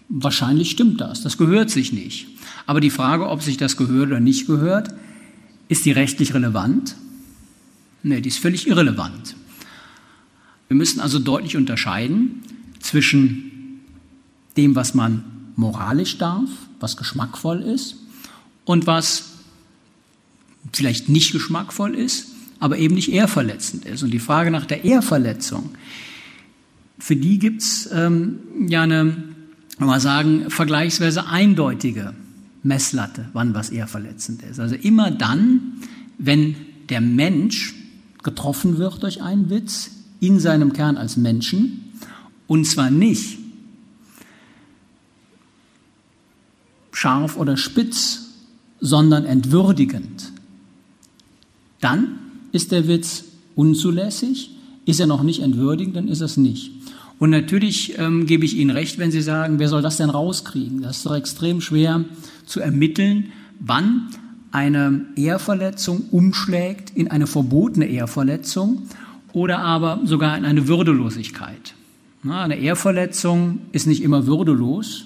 [0.09, 1.23] Wahrscheinlich stimmt das.
[1.23, 2.29] Das gehört sich nicht.
[2.67, 4.95] Aber die Frage, ob sich das gehört oder nicht gehört,
[5.69, 6.97] ist die rechtlich relevant?
[8.03, 9.35] Nee, die ist völlig irrelevant.
[10.69, 12.43] Wir müssen also deutlich unterscheiden
[12.81, 13.81] zwischen
[14.57, 15.25] dem, was man
[15.57, 17.97] moralisch darf, was geschmackvoll ist,
[18.65, 19.38] und was
[20.73, 22.29] vielleicht nicht geschmackvoll ist,
[22.61, 24.03] aber eben nicht ehrverletzend ist.
[24.03, 25.71] Und die Frage nach der Ehrverletzung,
[26.99, 29.17] für die gibt es ähm, ja eine,
[29.79, 32.15] mal sagen, vergleichsweise eindeutige
[32.63, 34.59] Messlatte, wann was ehrverletzend ist.
[34.59, 35.75] Also immer dann,
[36.19, 36.57] wenn
[36.89, 37.75] der Mensch
[38.23, 41.93] getroffen wird durch einen Witz, in seinem Kern als Menschen
[42.47, 43.39] und zwar nicht
[46.93, 48.25] scharf oder spitz,
[48.81, 50.33] sondern entwürdigend.
[51.81, 52.19] Dann
[52.53, 54.51] ist der Witz unzulässig,
[54.85, 56.73] ist er noch nicht entwürdigend, dann ist es nicht.
[57.19, 60.83] Und natürlich ähm, gebe ich Ihnen recht, wenn Sie sagen, wer soll das denn rauskriegen?
[60.83, 62.05] Das ist doch extrem schwer
[62.47, 64.09] zu ermitteln, wann
[64.53, 68.83] eine Ehrverletzung umschlägt in eine verbotene Ehrverletzung
[69.33, 71.75] oder aber sogar in eine Würdelosigkeit.
[72.27, 75.05] Eine Ehrverletzung ist nicht immer würdelos.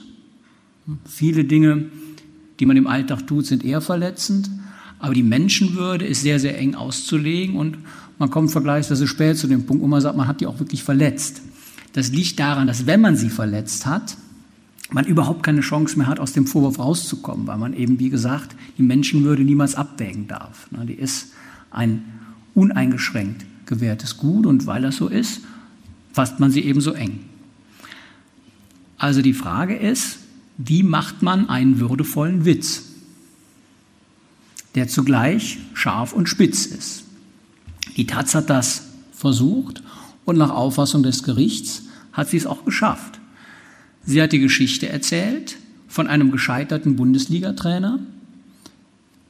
[1.04, 1.86] Viele Dinge,
[2.60, 4.50] die man im Alltag tut, sind ehrverletzend.
[5.02, 7.76] Aber die Menschenwürde ist sehr, sehr eng auszulegen und
[8.20, 10.84] man kommt vergleichsweise spät zu dem Punkt, wo man sagt, man hat die auch wirklich
[10.84, 11.42] verletzt.
[11.92, 14.16] Das liegt daran, dass wenn man sie verletzt hat,
[14.92, 18.54] man überhaupt keine Chance mehr hat, aus dem Vorwurf rauszukommen, weil man eben, wie gesagt,
[18.78, 20.68] die Menschenwürde niemals abwägen darf.
[20.70, 21.32] Die ist
[21.72, 22.04] ein
[22.54, 25.40] uneingeschränkt gewährtes Gut und weil das so ist,
[26.12, 27.18] fasst man sie ebenso eng.
[28.98, 30.20] Also die Frage ist,
[30.58, 32.91] wie macht man einen würdevollen Witz,
[34.74, 37.04] der zugleich scharf und spitz ist?
[37.96, 39.82] Die Taz hat das versucht
[40.24, 41.82] und nach Auffassung des Gerichts
[42.12, 43.20] hat sie es auch geschafft.
[44.04, 45.56] Sie hat die Geschichte erzählt
[45.88, 48.00] von einem gescheiterten Bundesliga-Trainer,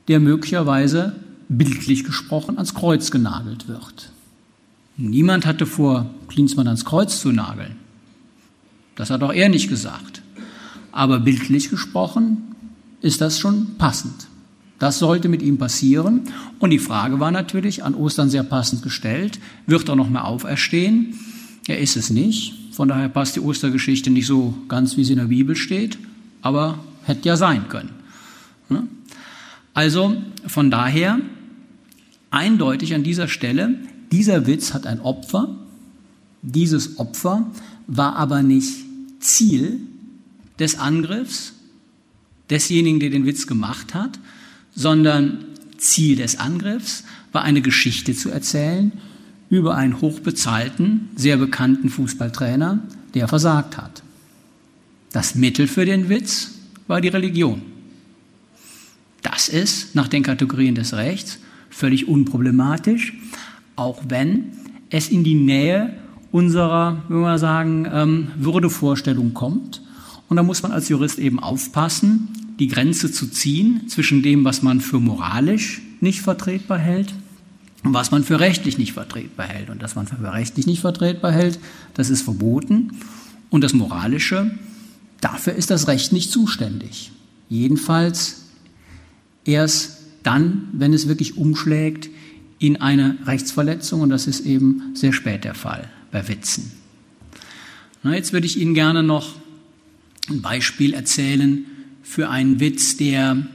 [0.08, 1.16] der möglicherweise
[1.48, 4.10] bildlich gesprochen ans Kreuz genagelt wird.
[4.96, 7.76] Niemand hatte vor, Klinsmann ans Kreuz zu nageln.
[8.94, 10.22] Das hat auch er nicht gesagt.
[10.92, 12.54] Aber bildlich gesprochen
[13.00, 14.28] ist das schon passend.
[14.82, 16.22] Das sollte mit ihm passieren.
[16.58, 19.38] Und die Frage war natürlich an Ostern sehr passend gestellt.
[19.64, 21.14] Wird er noch mehr auferstehen?
[21.68, 22.54] Er ist es nicht.
[22.72, 25.98] Von daher passt die Ostergeschichte nicht so ganz, wie sie in der Bibel steht.
[26.40, 27.90] Aber hätte ja sein können.
[28.68, 28.88] Ne?
[29.72, 30.16] Also
[30.48, 31.20] von daher
[32.32, 33.76] eindeutig an dieser Stelle,
[34.10, 35.54] dieser Witz hat ein Opfer.
[36.42, 37.48] Dieses Opfer
[37.86, 38.72] war aber nicht
[39.20, 39.78] Ziel
[40.58, 41.52] des Angriffs
[42.50, 44.18] desjenigen, der den Witz gemacht hat,
[44.74, 45.44] sondern
[45.78, 48.92] Ziel des Angriffs war eine Geschichte zu erzählen
[49.50, 52.78] über einen hochbezahlten, sehr bekannten Fußballtrainer,
[53.14, 54.02] der versagt hat.
[55.12, 56.52] Das Mittel für den Witz
[56.86, 57.60] war die Religion.
[59.20, 63.14] Das ist nach den Kategorien des Rechts völlig unproblematisch,
[63.76, 64.52] auch wenn
[64.90, 65.92] es in die Nähe
[66.30, 69.82] unserer, wenn wir sagen, ähm, Würdevorstellung kommt.
[70.28, 72.28] Und da muss man als Jurist eben aufpassen,
[72.58, 77.14] die Grenze zu ziehen zwischen dem, was man für moralisch nicht vertretbar hält
[77.84, 79.70] und was man für rechtlich nicht vertretbar hält.
[79.70, 81.58] Und das man für rechtlich nicht vertretbar hält,
[81.94, 82.92] das ist verboten.
[83.50, 84.50] Und das Moralische,
[85.20, 87.10] dafür ist das Recht nicht zuständig.
[87.48, 88.44] Jedenfalls
[89.44, 92.08] erst dann, wenn es wirklich umschlägt
[92.58, 94.00] in eine Rechtsverletzung.
[94.02, 96.70] Und das ist eben sehr spät der Fall bei Witzen.
[98.02, 99.34] Na, jetzt würde ich Ihnen gerne noch
[100.28, 101.66] ein Beispiel erzählen
[102.02, 103.46] für einen Witz, der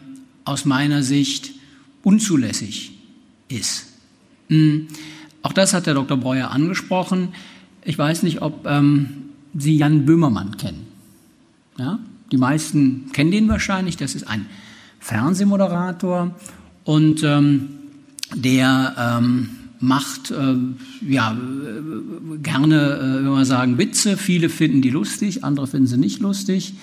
[0.46, 1.52] aus meiner Sicht
[2.04, 2.94] unzulässig
[3.50, 3.88] ist.
[4.48, 4.88] Hm,
[5.42, 6.18] auch das hat der Dr.
[6.18, 7.30] Breuer angesprochen.
[7.84, 10.88] Ich weiß nicht, ob ähm, Sie Jan Böhmermann kennen.
[11.78, 12.00] Ja?
[12.32, 13.98] Die meisten kennen den wahrscheinlich.
[13.98, 14.46] Das ist ein
[15.00, 16.36] Fernsehmoderator
[16.84, 17.70] und ähm,
[18.36, 20.56] der ähm, macht äh,
[21.08, 21.38] ja
[22.42, 24.18] gerne, äh, wenn wir sagen, Witze.
[24.18, 26.74] Viele finden die lustig, andere finden sie nicht lustig.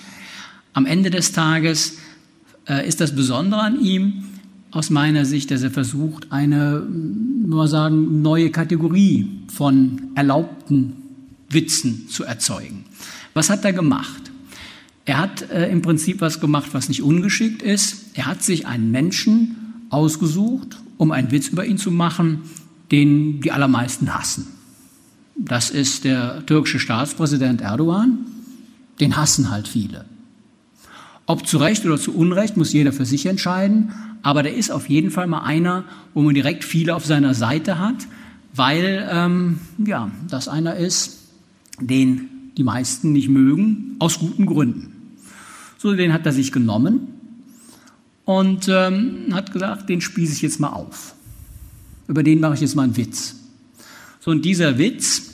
[0.75, 1.99] Am Ende des Tages
[2.67, 4.25] äh, ist das Besondere an ihm
[4.71, 10.97] aus meiner Sicht, dass er versucht, eine, wenn wir sagen, neue Kategorie von erlaubten
[11.49, 12.83] Witzen zu erzeugen.
[13.33, 14.31] Was hat er gemacht?
[15.05, 18.07] Er hat äh, im Prinzip was gemacht, was nicht ungeschickt ist.
[18.13, 19.55] Er hat sich einen Menschen
[19.89, 22.41] ausgesucht, um einen Witz über ihn zu machen,
[22.91, 24.47] den die allermeisten hassen.
[25.37, 28.25] Das ist der türkische Staatspräsident Erdogan.
[28.99, 30.03] Den hassen halt viele.
[31.27, 33.93] Ob zu Recht oder zu Unrecht, muss jeder für sich entscheiden.
[34.21, 37.79] Aber der ist auf jeden Fall mal einer, wo man direkt viele auf seiner Seite
[37.79, 38.07] hat,
[38.53, 41.19] weil ähm, ja, das einer ist,
[41.79, 44.93] den die meisten nicht mögen, aus guten Gründen.
[45.77, 47.07] So, den hat er sich genommen
[48.23, 51.15] und ähm, hat gesagt, den spieße ich jetzt mal auf.
[52.07, 53.35] Über den mache ich jetzt mal einen Witz.
[54.19, 55.33] So, und dieser Witz,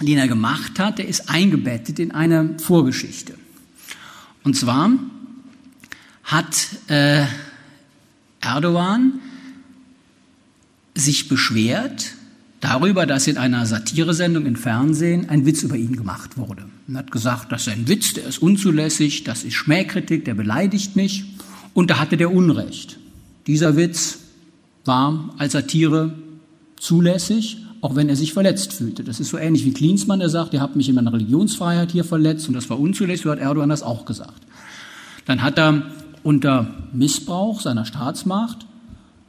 [0.00, 3.34] den er gemacht hat, der ist eingebettet in eine Vorgeschichte.
[4.42, 4.90] Und zwar
[6.24, 7.24] hat äh,
[8.40, 9.20] Erdogan
[10.94, 12.12] sich beschwert
[12.60, 16.64] darüber, dass in einer Satiresendung im Fernsehen ein Witz über ihn gemacht wurde.
[16.88, 20.96] Er hat gesagt, das ist ein Witz, der ist unzulässig, das ist Schmähkritik, der beleidigt
[20.96, 21.24] mich.
[21.74, 22.98] Und da hatte der Unrecht.
[23.46, 24.18] Dieser Witz
[24.84, 26.14] war als Satire
[26.76, 29.04] zulässig, auch wenn er sich verletzt fühlte.
[29.04, 32.04] Das ist so ähnlich wie Klinsmann, der sagt, ihr habt mich in meiner Religionsfreiheit hier
[32.04, 34.42] verletzt und das war unzulässig, so hat Erdogan das auch gesagt.
[35.26, 35.82] Dann hat er
[36.24, 38.66] unter Missbrauch seiner Staatsmacht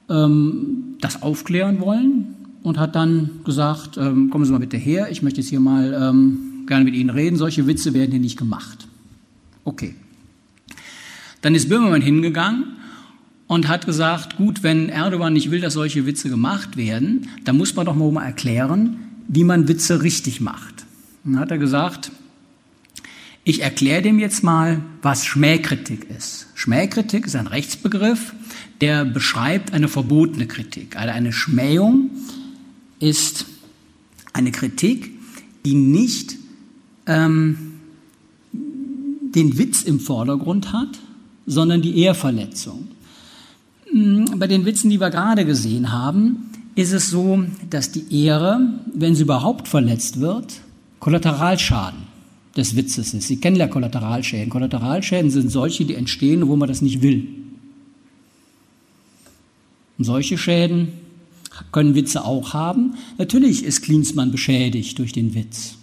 [0.10, 5.22] ähm, das aufklären wollen und hat dann gesagt, ähm, kommen Sie mal bitte her, ich
[5.22, 8.88] möchte jetzt hier mal ähm, gerne mit Ihnen reden, solche Witze werden hier nicht gemacht.
[9.66, 9.94] Okay.
[11.42, 12.78] Dann ist Böhmermann hingegangen
[13.48, 17.76] und hat gesagt, gut, wenn Erdogan nicht will, dass solche Witze gemacht werden, dann muss
[17.76, 20.86] man doch mal erklären, wie man Witze richtig macht.
[21.24, 22.12] Dann hat er gesagt,
[23.48, 26.48] ich erkläre dem jetzt mal, was Schmähkritik ist.
[26.56, 28.34] Schmähkritik ist ein Rechtsbegriff,
[28.82, 30.98] der beschreibt eine verbotene Kritik.
[30.98, 32.10] Also eine Schmähung
[33.00, 33.46] ist
[34.34, 35.12] eine Kritik,
[35.64, 36.38] die nicht
[37.06, 37.74] ähm,
[38.52, 41.00] den Witz im Vordergrund hat,
[41.46, 42.88] sondern die Ehrverletzung.
[43.94, 48.60] Mm, bei den Witzen, die wir gerade gesehen haben, ist es so, dass die Ehre,
[48.92, 50.62] wenn sie überhaupt verletzt wird,
[51.00, 52.05] Kollateralschaden
[52.56, 53.28] des Witzes ist.
[53.28, 54.50] Sie kennen ja Kollateralschäden.
[54.50, 57.28] Kollateralschäden sind solche, die entstehen, wo man das nicht will.
[59.98, 60.90] Und solche Schäden
[61.72, 62.96] können Witze auch haben.
[63.18, 65.76] Natürlich ist Klinsmann beschädigt durch den Witz.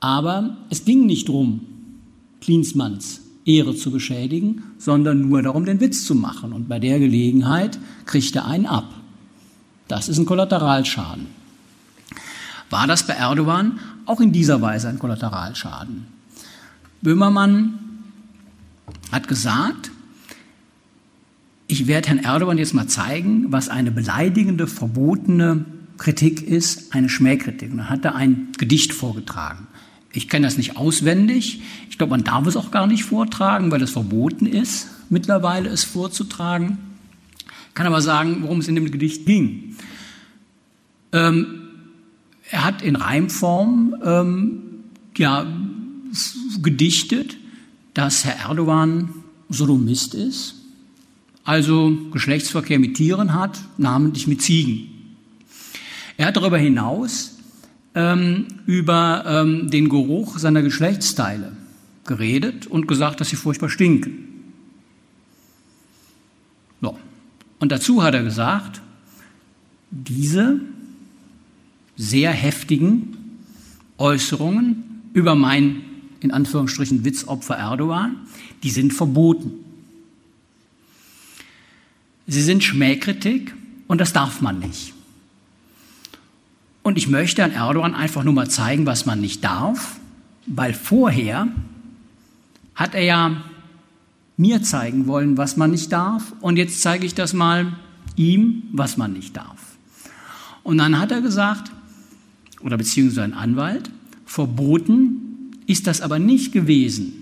[0.00, 1.60] Aber es ging nicht darum,
[2.40, 6.52] Klinsmanns Ehre zu beschädigen, sondern nur darum, den Witz zu machen.
[6.52, 8.92] Und bei der Gelegenheit kriegt er einen ab.
[9.88, 11.26] Das ist ein Kollateralschaden.
[12.70, 16.06] War das bei Erdogan auch in dieser Weise ein Kollateralschaden?
[17.02, 17.78] Böhmermann
[19.12, 19.90] hat gesagt,
[21.68, 25.64] ich werde Herrn Erdogan jetzt mal zeigen, was eine beleidigende, verbotene
[25.98, 27.72] Kritik ist, eine Schmähkritik.
[27.72, 29.66] Und dann hat er ein Gedicht vorgetragen.
[30.12, 31.62] Ich kenne das nicht auswendig.
[31.90, 35.84] Ich glaube, man darf es auch gar nicht vortragen, weil es verboten ist, mittlerweile es
[35.84, 36.78] vorzutragen.
[37.68, 39.76] Ich kann aber sagen, worum es in dem Gedicht ging.
[41.12, 41.65] Ähm,
[42.50, 44.62] er hat in Reimform ähm,
[45.16, 45.46] ja,
[46.62, 47.36] gedichtet,
[47.94, 49.10] dass Herr Erdogan
[49.48, 50.54] Sodomist ist,
[51.44, 54.88] also Geschlechtsverkehr mit Tieren hat, namentlich mit Ziegen.
[56.16, 57.36] Er hat darüber hinaus
[57.94, 61.52] ähm, über ähm, den Geruch seiner Geschlechtsteile
[62.04, 64.52] geredet und gesagt, dass sie furchtbar stinken.
[66.80, 66.98] So.
[67.58, 68.80] Und dazu hat er gesagt,
[69.90, 70.60] diese
[71.96, 73.16] sehr heftigen
[73.98, 75.82] Äußerungen über mein,
[76.20, 78.16] in Anführungsstrichen, Witzopfer Erdogan,
[78.62, 79.52] die sind verboten.
[82.26, 83.54] Sie sind Schmähkritik
[83.86, 84.92] und das darf man nicht.
[86.82, 89.98] Und ich möchte an Erdogan einfach nur mal zeigen, was man nicht darf,
[90.46, 91.48] weil vorher
[92.74, 93.42] hat er ja
[94.36, 97.72] mir zeigen wollen, was man nicht darf, und jetzt zeige ich das mal
[98.16, 99.76] ihm, was man nicht darf.
[100.62, 101.72] Und dann hat er gesagt,
[102.60, 103.90] oder beziehungsweise ein Anwalt,
[104.24, 107.12] verboten ist das aber nicht gewesen,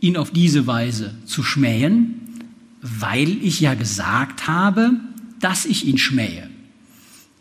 [0.00, 2.20] ihn auf diese Weise zu schmähen,
[2.82, 4.92] weil ich ja gesagt habe,
[5.40, 6.50] dass ich ihn schmähe.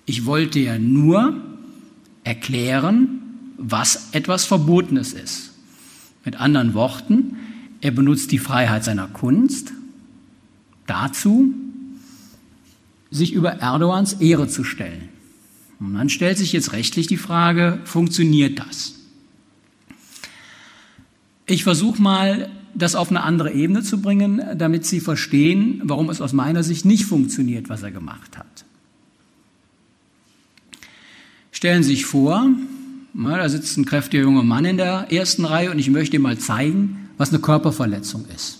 [0.05, 1.41] Ich wollte ja nur
[2.23, 3.21] erklären,
[3.57, 5.51] was etwas Verbotenes ist.
[6.25, 7.37] Mit anderen Worten,
[7.81, 9.73] er benutzt die Freiheit seiner Kunst
[10.87, 11.53] dazu,
[13.11, 15.09] sich über Erdogans Ehre zu stellen.
[15.83, 18.93] Und dann stellt sich jetzt rechtlich die Frage, funktioniert das?
[21.45, 26.21] Ich versuche mal, das auf eine andere Ebene zu bringen, damit Sie verstehen, warum es
[26.21, 28.65] aus meiner Sicht nicht funktioniert, was er gemacht hat.
[31.51, 32.49] Stellen Sie sich vor,
[33.13, 36.37] da sitzt ein kräftiger junger Mann in der ersten Reihe und ich möchte ihm mal
[36.37, 38.59] zeigen, was eine Körperverletzung ist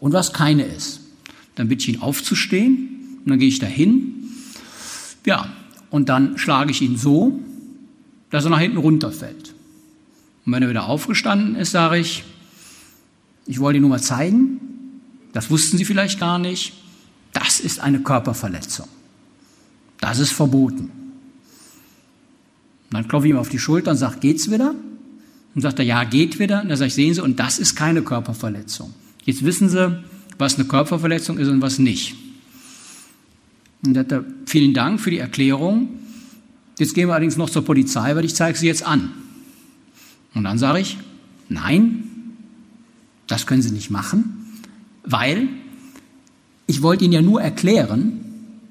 [0.00, 1.00] und was keine ist.
[1.56, 4.14] Dann bitte ich ihn aufzustehen und dann gehe ich dahin.
[5.26, 5.52] Ja,
[5.90, 7.38] und dann schlage ich ihn so,
[8.30, 9.54] dass er nach hinten runterfällt.
[10.46, 12.24] Und wenn er wieder aufgestanden ist, sage ich,
[13.46, 14.60] ich wollte Ihnen nur mal zeigen,
[15.32, 16.72] das wussten Sie vielleicht gar nicht,
[17.32, 18.88] das ist eine Körperverletzung.
[20.00, 20.90] Das ist verboten.
[22.90, 24.74] Und dann klopfe ich ihm auf die Schulter und sage, geht's wieder?
[25.54, 26.62] Und sagt er, ja, geht wieder.
[26.62, 28.92] Und dann sage ich, sehen Sie, und das ist keine Körperverletzung.
[29.24, 30.02] Jetzt wissen Sie,
[30.38, 32.14] was eine Körperverletzung ist und was nicht.
[33.84, 35.88] Und hat er, vielen Dank für die Erklärung.
[36.78, 39.12] Jetzt gehen wir allerdings noch zur Polizei, weil ich zeige sie jetzt an.
[40.34, 40.98] Und dann sage ich,
[41.48, 42.04] nein,
[43.26, 44.58] das können Sie nicht machen,
[45.04, 45.48] weil
[46.66, 48.20] ich wollte Ihnen ja nur erklären,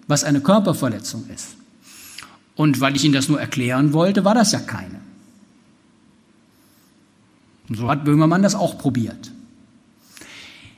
[0.08, 1.56] was eine Körperverletzung ist.
[2.56, 5.00] Und weil ich Ihnen das nur erklären wollte, war das ja keine.
[7.68, 9.32] Und so hat Böhmermann das auch probiert.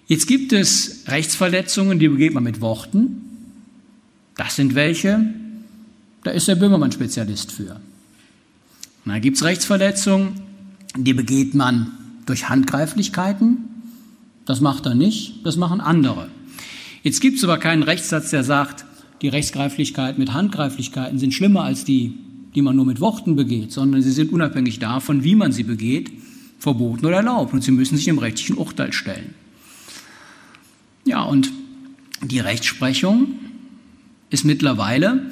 [0.07, 3.20] Jetzt gibt es Rechtsverletzungen, die begeht man mit Worten.
[4.41, 5.23] Das sind welche,
[6.23, 7.73] da ist der Böhmermann Spezialist für.
[9.05, 10.41] Und dann gibt es Rechtsverletzungen,
[10.97, 11.91] die begeht man
[12.25, 13.59] durch Handgreiflichkeiten.
[14.45, 16.27] Das macht er nicht, das machen andere.
[17.03, 18.83] Jetzt gibt es aber keinen Rechtssatz, der sagt,
[19.21, 22.17] die Rechtsgreiflichkeiten mit Handgreiflichkeiten sind schlimmer als die,
[22.55, 26.11] die man nur mit Worten begeht, sondern sie sind unabhängig davon, wie man sie begeht,
[26.57, 29.35] verboten oder erlaubt und sie müssen sich dem rechtlichen Urteil stellen.
[31.05, 31.51] Ja, und
[32.23, 33.35] die Rechtsprechung
[34.31, 35.29] ist mittlerweile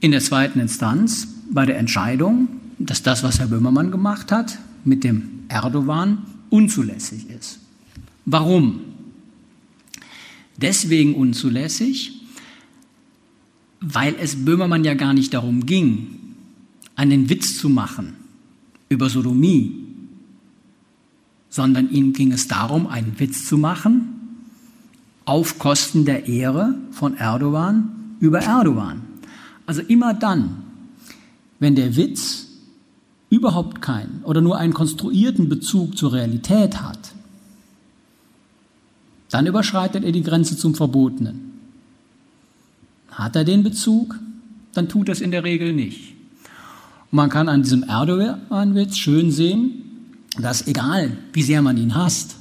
[0.00, 5.02] in der zweiten Instanz bei der Entscheidung, dass das, was Herr Böhmermann gemacht hat, mit
[5.02, 6.18] dem Erdogan
[6.50, 7.58] unzulässig ist.
[8.24, 8.80] Warum?
[10.56, 12.12] Deswegen unzulässig,
[13.80, 16.06] weil es Böhmermann ja gar nicht darum ging,
[16.94, 18.14] einen Witz zu machen
[18.88, 19.88] über Sodomie
[21.50, 24.14] sondern ihm ging es darum, einen Witz zu machen
[25.24, 29.02] auf Kosten der Ehre von Erdogan über Erdogan.
[29.66, 30.62] Also immer dann,
[31.58, 32.46] wenn der Witz
[33.30, 37.12] überhaupt keinen oder nur einen konstruierten Bezug zur Realität hat,
[39.30, 41.52] dann überschreitet er die Grenze zum Verbotenen.
[43.10, 44.18] Hat er den Bezug,
[44.72, 46.14] dann tut er es in der Regel nicht.
[47.10, 49.82] Und man kann an diesem Erdogan-Witz schön sehen,
[50.40, 52.36] dass egal, wie sehr man ihn hasst,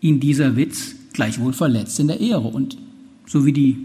[0.00, 2.48] ihn dieser Witz gleichwohl verletzt in der Ehre.
[2.48, 2.78] Und
[3.30, 3.78] so wie die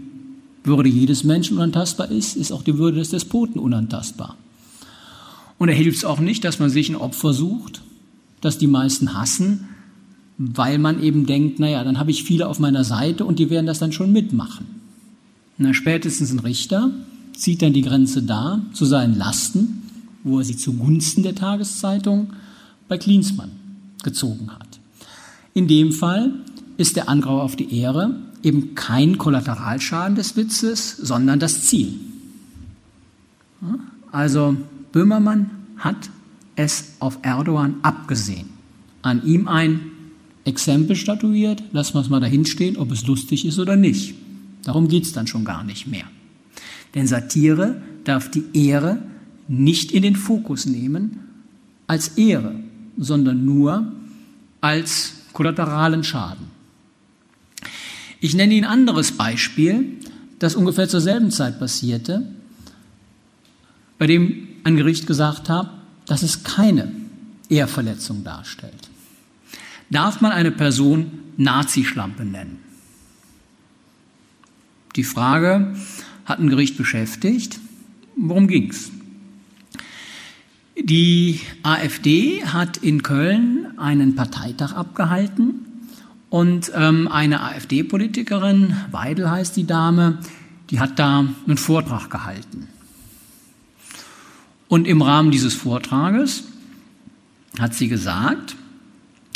[0.64, 4.36] Würde jedes Menschen unantastbar ist, ist auch die Würde des Despoten unantastbar.
[5.58, 7.82] Und da hilft es auch nicht, dass man sich ein Opfer sucht,
[8.40, 9.68] das die meisten hassen,
[10.36, 13.66] weil man eben denkt, naja, dann habe ich viele auf meiner Seite und die werden
[13.66, 14.66] das dann schon mitmachen.
[15.56, 16.90] Na, spätestens ein Richter
[17.32, 19.82] zieht dann die Grenze da zu seinen Lasten
[20.26, 22.32] wo er sie zugunsten der Tageszeitung
[22.88, 23.52] bei Klinsmann
[24.02, 24.80] gezogen hat.
[25.54, 26.32] In dem Fall
[26.76, 31.94] ist der Angriff auf die Ehre eben kein Kollateralschaden des Witzes, sondern das Ziel.
[34.12, 34.56] Also
[34.92, 36.10] Böhmermann hat
[36.56, 38.48] es auf Erdogan abgesehen,
[39.02, 39.80] an ihm ein
[40.44, 44.14] Exempel statuiert, lassen wir es mal dahinstehen, ob es lustig ist oder nicht.
[44.62, 46.06] Darum geht es dann schon gar nicht mehr.
[46.94, 49.02] Denn Satire darf die Ehre
[49.48, 51.18] nicht in den Fokus nehmen
[51.86, 52.54] als Ehre,
[52.96, 53.92] sondern nur
[54.60, 56.55] als kollateralen Schaden.
[58.20, 59.98] Ich nenne Ihnen ein anderes Beispiel,
[60.38, 62.26] das ungefähr zur selben Zeit passierte,
[63.98, 65.70] bei dem ein Gericht gesagt hat,
[66.06, 66.92] dass es keine
[67.48, 68.88] Ehrverletzung darstellt.
[69.90, 72.58] Darf man eine Person Nazischlampe nennen?
[74.96, 75.76] Die Frage
[76.24, 77.60] hat ein Gericht beschäftigt.
[78.16, 78.90] Worum ging's?
[80.78, 85.65] Die AfD hat in Köln einen Parteitag abgehalten
[86.30, 90.18] und ähm, eine AfD-Politikerin, Weidel heißt die Dame,
[90.70, 92.68] die hat da einen Vortrag gehalten.
[94.68, 96.44] Und im Rahmen dieses Vortrages
[97.58, 98.56] hat sie gesagt,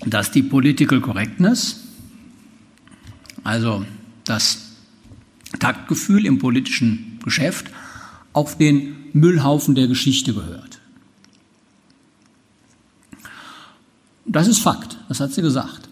[0.06, 1.84] dass die Political Correctness,
[3.44, 3.84] also
[4.24, 4.72] das
[5.58, 7.70] Taktgefühl im politischen Geschäft,
[8.32, 10.80] auf den Müllhaufen der Geschichte gehört.
[14.26, 15.89] Das ist Fakt, das hat sie gesagt.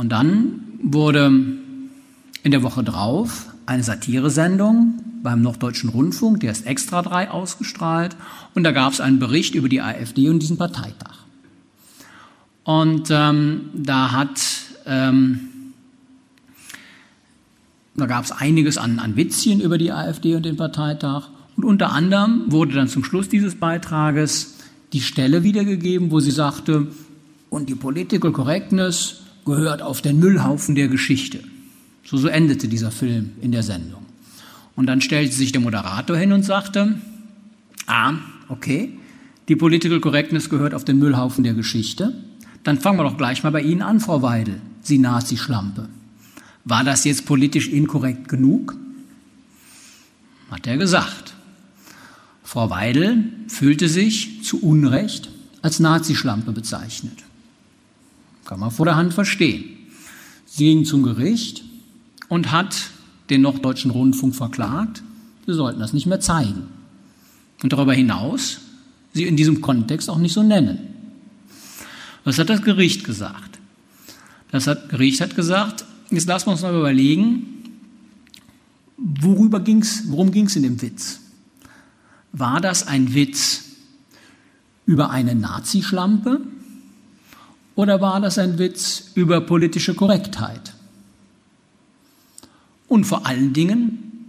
[0.00, 7.02] Und dann wurde in der Woche drauf eine Satiresendung beim Norddeutschen Rundfunk, der ist extra
[7.02, 8.16] drei ausgestrahlt,
[8.54, 11.18] und da gab es einen Bericht über die AfD und diesen Parteitag.
[12.64, 14.40] Und ähm, da hat
[14.86, 15.40] ähm,
[17.94, 21.28] da gab es einiges an, an Witzchen über die AfD und den Parteitag.
[21.58, 24.54] Und unter anderem wurde dann zum Schluss dieses Beitrages
[24.94, 26.86] die Stelle wiedergegeben, wo sie sagte,
[27.50, 29.20] und die Political Correctness
[29.50, 31.40] gehört auf den Müllhaufen der Geschichte.
[32.04, 34.06] So, so endete dieser Film in der Sendung.
[34.76, 36.94] Und dann stellte sich der Moderator hin und sagte,
[37.86, 38.14] ah,
[38.48, 38.92] okay,
[39.48, 42.14] die Political Correctness gehört auf den Müllhaufen der Geschichte.
[42.62, 45.88] Dann fangen wir doch gleich mal bei Ihnen an, Frau Weidel, Sie Nazi-Schlampe.
[46.64, 48.76] War das jetzt politisch inkorrekt genug?
[50.50, 51.34] Hat er gesagt.
[52.44, 55.30] Frau Weidel fühlte sich zu Unrecht
[55.62, 57.18] als Nazischlampe bezeichnet.
[58.50, 59.62] Kann man vor der Hand verstehen.
[60.44, 61.62] Sie ging zum Gericht
[62.28, 62.90] und hat
[63.30, 65.04] den Norddeutschen Rundfunk verklagt,
[65.46, 66.64] sie sollten das nicht mehr zeigen.
[67.62, 68.58] Und darüber hinaus
[69.14, 70.80] sie in diesem Kontext auch nicht so nennen.
[72.24, 73.60] Was hat das Gericht gesagt?
[74.50, 77.78] Das hat, Gericht hat gesagt, jetzt lassen wir uns mal überlegen,
[78.96, 81.20] worüber ging's, worum ging es in dem Witz?
[82.32, 83.62] War das ein Witz
[84.86, 86.40] über eine Nazischlampe
[87.80, 90.74] oder war das ein Witz über politische Korrektheit?
[92.88, 94.26] Und vor allen Dingen,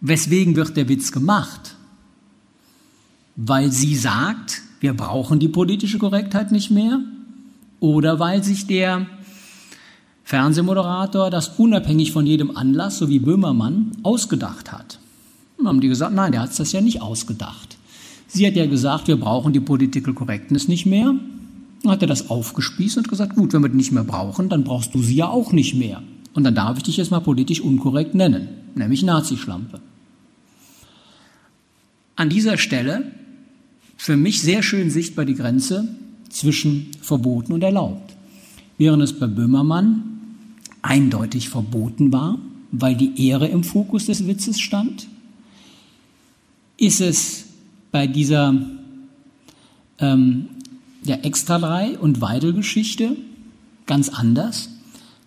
[0.00, 1.76] weswegen wird der Witz gemacht?
[3.36, 6.98] Weil sie sagt, wir brauchen die politische Korrektheit nicht mehr?
[7.78, 9.06] Oder weil sich der
[10.24, 14.98] Fernsehmoderator das unabhängig von jedem Anlass, so wie Böhmermann, ausgedacht hat?
[15.58, 17.76] Dann haben die gesagt, nein, der hat das ja nicht ausgedacht.
[18.26, 21.14] Sie hat ja gesagt, wir brauchen die Political Correctness nicht mehr.
[21.84, 24.64] Dann hat er das aufgespießt und gesagt, gut, wenn wir die nicht mehr brauchen, dann
[24.64, 26.02] brauchst du sie ja auch nicht mehr.
[26.32, 29.80] Und dann darf ich dich jetzt mal politisch unkorrekt nennen, nämlich Nazischlampe.
[32.16, 33.12] An dieser Stelle
[33.98, 35.86] für mich sehr schön sichtbar die Grenze
[36.30, 38.16] zwischen verboten und erlaubt.
[38.78, 40.04] Während es bei Böhmermann
[40.80, 42.38] eindeutig verboten war,
[42.72, 45.06] weil die Ehre im Fokus des Witzes stand,
[46.78, 47.44] ist es
[47.92, 48.54] bei dieser
[49.98, 50.48] ähm,
[51.04, 53.16] ja, Extra 3 und Weidel-Geschichte
[53.86, 54.70] ganz anders,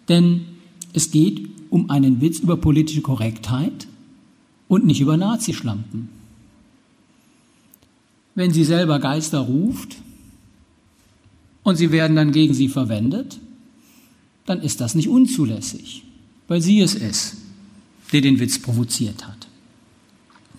[0.09, 0.45] denn
[0.93, 3.87] es geht um einen Witz über politische Korrektheit
[4.67, 6.09] und nicht über Nazischlampen.
[8.35, 9.97] Wenn sie selber Geister ruft
[11.63, 13.39] und sie werden dann gegen sie verwendet,
[14.45, 16.03] dann ist das nicht unzulässig,
[16.47, 17.37] weil sie es ist,
[18.13, 19.47] der den Witz provoziert hat,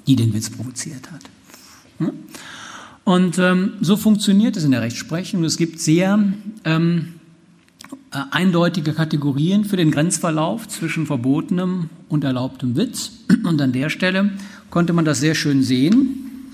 [0.06, 1.22] die den Witz provoziert hat.
[1.98, 2.12] Hm?
[3.08, 5.42] Und ähm, so funktioniert es in der Rechtsprechung.
[5.42, 6.22] Es gibt sehr
[6.66, 7.14] ähm,
[8.12, 13.12] äh, eindeutige Kategorien für den Grenzverlauf zwischen verbotenem und erlaubtem Witz.
[13.44, 14.32] Und an der Stelle
[14.68, 16.52] konnte man das sehr schön sehen,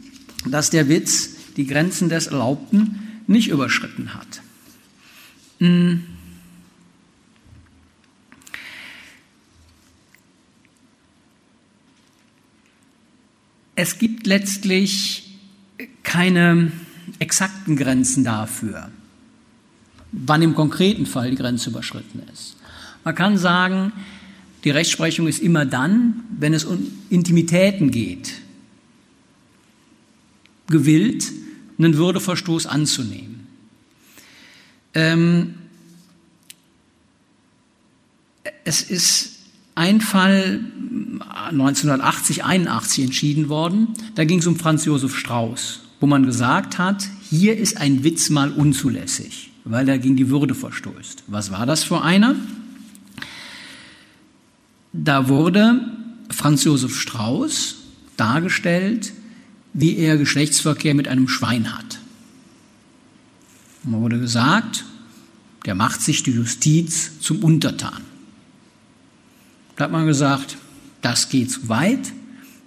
[0.48, 4.40] dass der Witz die Grenzen des Erlaubten nicht überschritten hat.
[5.58, 6.04] Hm.
[13.74, 15.23] Es gibt letztlich
[16.02, 16.72] keine
[17.18, 18.90] exakten Grenzen dafür
[20.14, 22.56] wann im konkreten Fall die Grenze überschritten ist.
[23.04, 23.92] Man kann sagen,
[24.62, 28.32] die Rechtsprechung ist immer dann, wenn es um Intimitäten geht,
[30.68, 31.30] gewillt,
[31.78, 33.46] einen Würdeverstoß anzunehmen.
[34.94, 35.54] Ähm,
[38.64, 39.33] es ist
[39.74, 40.60] ein Fall
[41.50, 43.88] 1980, 81 entschieden worden.
[44.14, 48.30] Da ging es um Franz Josef Strauß, wo man gesagt hat, hier ist ein Witz
[48.30, 51.24] mal unzulässig weil er gegen die Würde verstößt.
[51.26, 52.36] Was war das für einer?
[54.92, 55.80] Da wurde
[56.30, 57.76] Franz Josef Strauß
[58.16, 59.12] dargestellt
[59.76, 61.98] wie er Geschlechtsverkehr mit einem Schwein hat.
[63.82, 64.84] Man wurde gesagt,
[65.66, 68.02] der macht sich die Justiz zum Untertan.
[69.76, 70.56] Da hat man gesagt,
[71.02, 72.12] das geht zu weit,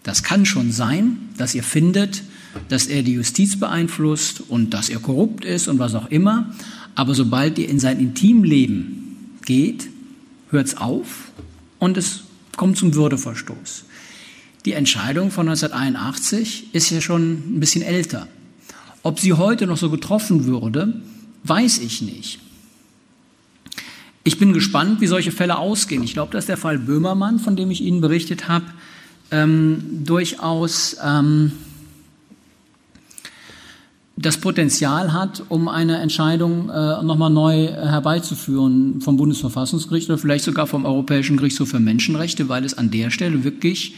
[0.04, 2.24] das kann schon sein, dass ihr findet,
[2.70, 6.54] dass er die Justiz beeinflusst und dass er korrupt ist und was auch immer,
[6.96, 9.90] aber sobald ihr in sein Intimleben geht,
[10.50, 11.32] hört es auf
[11.80, 12.22] und es
[12.56, 13.84] kommt zum Würdeverstoß.
[14.66, 18.28] Die Entscheidung von 1981 ist ja schon ein bisschen älter.
[19.04, 21.02] Ob sie heute noch so getroffen würde,
[21.44, 22.40] weiß ich nicht.
[24.28, 26.04] Ich bin gespannt, wie solche Fälle ausgehen.
[26.04, 28.66] Ich glaube, dass der Fall Böhmermann, von dem ich Ihnen berichtet habe,
[29.32, 31.54] ähm, durchaus ähm,
[34.18, 40.68] das Potenzial hat, um eine Entscheidung äh, nochmal neu herbeizuführen vom Bundesverfassungsgericht oder vielleicht sogar
[40.68, 43.96] vom Europäischen Gerichtshof für Menschenrechte, weil es an der Stelle wirklich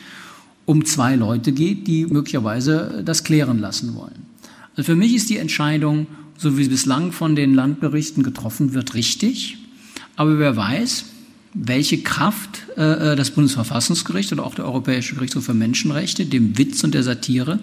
[0.68, 4.28] um zwei Leute geht, die möglicherweise das klären lassen wollen.
[4.76, 6.06] Also für mich ist die Entscheidung,
[6.38, 9.59] so wie sie bislang von den Landberichten getroffen wird, richtig.
[10.20, 11.06] Aber wer weiß,
[11.54, 16.84] welche Kraft äh, äh, das Bundesverfassungsgericht oder auch der Europäische Gerichtshof für Menschenrechte dem Witz
[16.84, 17.60] und der Satire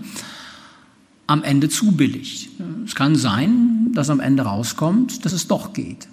[1.26, 2.48] am Ende zubilligt.
[2.86, 6.08] Es kann sein, dass am Ende rauskommt, dass es doch geht.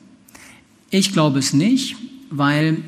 [0.90, 1.96] Ich glaube es nicht,
[2.30, 2.84] weil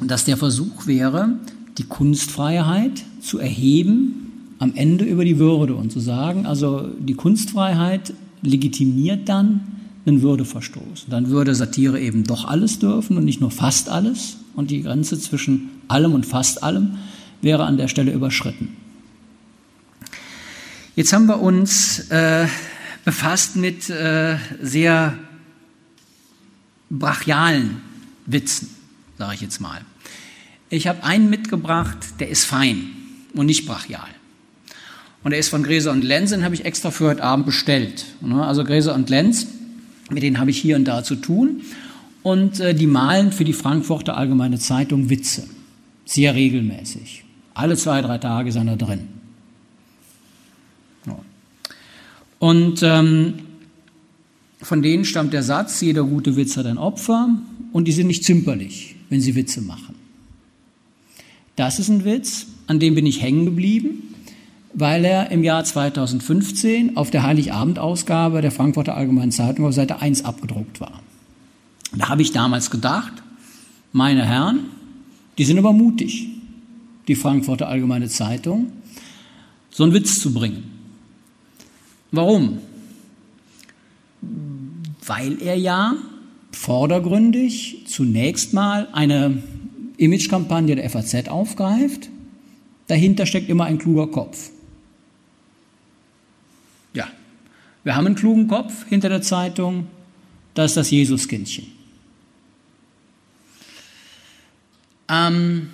[0.00, 1.30] das der Versuch wäre,
[1.78, 8.14] die Kunstfreiheit zu erheben am Ende über die Würde und zu sagen, also die Kunstfreiheit
[8.42, 9.77] legitimiert dann
[10.08, 11.06] einen Würdeverstoß.
[11.08, 14.38] Dann würde Satire eben doch alles dürfen und nicht nur fast alles.
[14.54, 16.98] Und die Grenze zwischen allem und fast allem
[17.42, 18.76] wäre an der Stelle überschritten.
[20.96, 22.48] Jetzt haben wir uns äh,
[23.04, 25.16] befasst mit äh, sehr
[26.90, 27.80] brachialen
[28.26, 28.68] Witzen,
[29.16, 29.80] sage ich jetzt mal.
[30.70, 32.90] Ich habe einen mitgebracht, der ist fein
[33.34, 34.08] und nicht brachial.
[35.24, 38.06] Und der ist von Gräser und Lenz, den habe ich extra für heute Abend bestellt.
[38.20, 39.46] Ne, also Gräser und Lenz,
[40.10, 41.62] mit denen habe ich hier und da zu tun.
[42.22, 45.44] Und äh, die malen für die Frankfurter Allgemeine Zeitung Witze.
[46.04, 47.24] Sehr regelmäßig.
[47.54, 49.08] Alle zwei, drei Tage sind er drin.
[52.38, 53.34] Und ähm,
[54.62, 57.28] von denen stammt der Satz, jeder gute Witz hat ein Opfer
[57.72, 59.94] und die sind nicht zimperlich, wenn sie Witze machen.
[61.56, 64.14] Das ist ein Witz, an dem bin ich hängen geblieben,
[64.74, 70.24] weil er im Jahr 2015 auf der Heiligabendausgabe der Frankfurter Allgemeinen Zeitung auf Seite 1
[70.24, 71.02] abgedruckt war.
[71.96, 73.12] Da habe ich damals gedacht,
[73.92, 74.66] meine Herren,
[75.38, 76.28] die sind aber mutig,
[77.06, 78.72] die Frankfurter Allgemeine Zeitung,
[79.70, 80.64] so einen Witz zu bringen.
[82.10, 82.58] Warum?
[85.06, 85.94] Weil er ja
[86.52, 89.42] vordergründig zunächst mal eine
[89.96, 92.08] Imagekampagne der FAZ aufgreift.
[92.86, 94.50] Dahinter steckt immer ein kluger Kopf.
[96.94, 97.06] Ja,
[97.88, 99.86] wir haben einen klugen Kopf hinter der Zeitung.
[100.52, 101.68] Das ist das Jesuskindchen.
[105.08, 105.70] Ähm,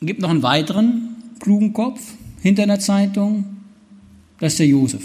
[0.00, 2.00] gibt noch einen weiteren klugen Kopf
[2.40, 3.44] hinter der Zeitung.
[4.40, 5.04] Das ist der Josef,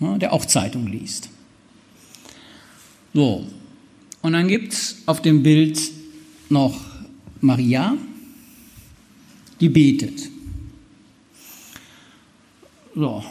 [0.00, 1.28] der auch Zeitung liest.
[3.12, 3.46] So,
[4.22, 5.78] und dann gibt es auf dem Bild
[6.48, 6.80] noch
[7.42, 7.98] Maria,
[9.60, 10.30] die betet.
[12.94, 13.22] So,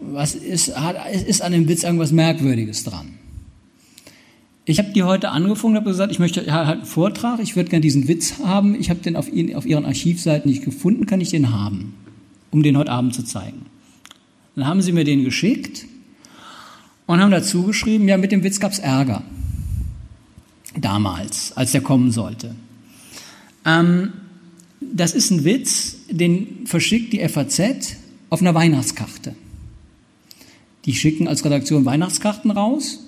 [0.00, 3.18] was ist, hat, ist an dem Witz irgendwas Merkwürdiges dran?
[4.64, 7.70] Ich habe die heute angefangen und habe gesagt, ich möchte halt einen Vortrag, ich würde
[7.70, 8.78] gerne diesen Witz haben.
[8.78, 11.94] Ich habe den auf, auf Ihren Archivseiten nicht gefunden, kann ich den haben,
[12.50, 13.64] um den heute Abend zu zeigen.
[14.54, 15.86] Dann haben sie mir den geschickt
[17.06, 19.22] und haben dazu geschrieben, ja, mit dem Witz gab es Ärger.
[20.78, 22.54] Damals, als der kommen sollte.
[23.64, 24.12] Ähm,
[24.80, 27.96] das ist ein Witz, den verschickt die FAZ
[28.28, 29.34] auf einer Weihnachtskarte.
[30.88, 33.00] Die schicken als Redaktion Weihnachtskarten raus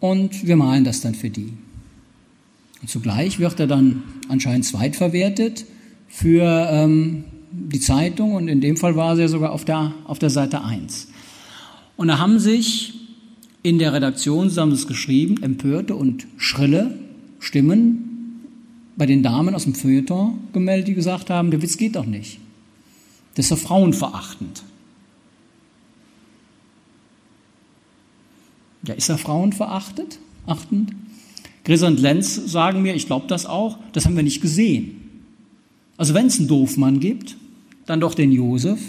[0.00, 1.54] und wir malen das dann für die.
[2.82, 5.64] Und zugleich wird er dann anscheinend zweitverwertet
[6.08, 10.18] für ähm, die Zeitung und in dem Fall war sie ja sogar auf der, auf
[10.18, 11.08] der Seite 1.
[11.96, 12.92] Und da haben sich
[13.62, 16.98] in der Redaktion, sie haben es geschrieben, empörte und schrille
[17.40, 18.42] Stimmen
[18.98, 22.40] bei den Damen aus dem Feuilleton gemeldet, die gesagt haben, der Witz geht doch nicht.
[23.36, 24.64] Das ist doch frauenverachtend.
[28.86, 30.18] Ja, ist er frauenverachtend?
[30.46, 30.92] Achtend?
[31.64, 35.00] Grisser und Lenz sagen mir, ich glaube das auch, das haben wir nicht gesehen.
[35.96, 37.36] Also wenn es einen Doofmann gibt,
[37.86, 38.80] dann doch den Josef,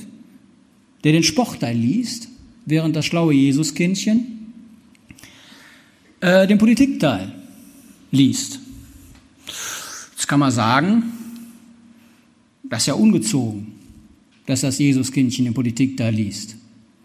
[1.03, 2.27] der den Sportteil liest,
[2.65, 4.53] während das schlaue Jesuskindchen
[6.19, 7.31] äh, den Politikteil
[8.11, 8.59] liest.
[10.11, 11.03] Jetzt kann man sagen,
[12.63, 13.73] das ist ja ungezogen.
[14.47, 16.55] dass das Jesuskindchen in Politik da liest.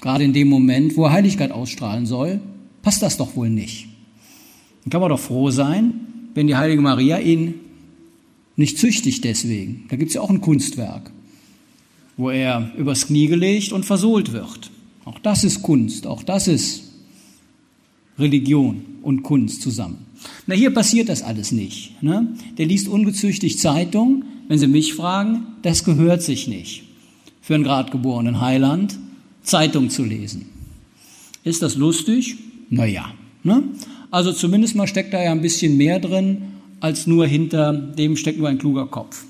[0.00, 2.40] Gerade in dem Moment, wo er Heiligkeit ausstrahlen soll,
[2.82, 3.86] passt das doch wohl nicht.
[4.84, 5.94] Dann kann man doch froh sein,
[6.34, 7.54] wenn die heilige Maria ihn
[8.56, 9.84] nicht züchtigt deswegen.
[9.88, 11.10] Da gibt es ja auch ein Kunstwerk,
[12.16, 14.70] wo er übers Knie gelegt und versohlt wird.
[15.04, 16.84] Auch das ist Kunst, auch das ist
[18.18, 20.06] Religion und Kunst zusammen.
[20.46, 22.02] Na, hier passiert das alles nicht.
[22.02, 22.28] Ne?
[22.58, 24.24] Der liest ungezüchtigt Zeitung.
[24.48, 26.84] Wenn Sie mich fragen, das gehört sich nicht
[27.40, 28.98] für einen geborenen Heiland,
[29.42, 30.46] Zeitung zu lesen.
[31.42, 32.36] Ist das lustig?
[32.72, 33.12] Naja.
[33.44, 33.64] Ne?
[34.10, 36.42] Also zumindest mal steckt da ja ein bisschen mehr drin,
[36.80, 39.24] als nur hinter dem steckt nur ein kluger Kopf.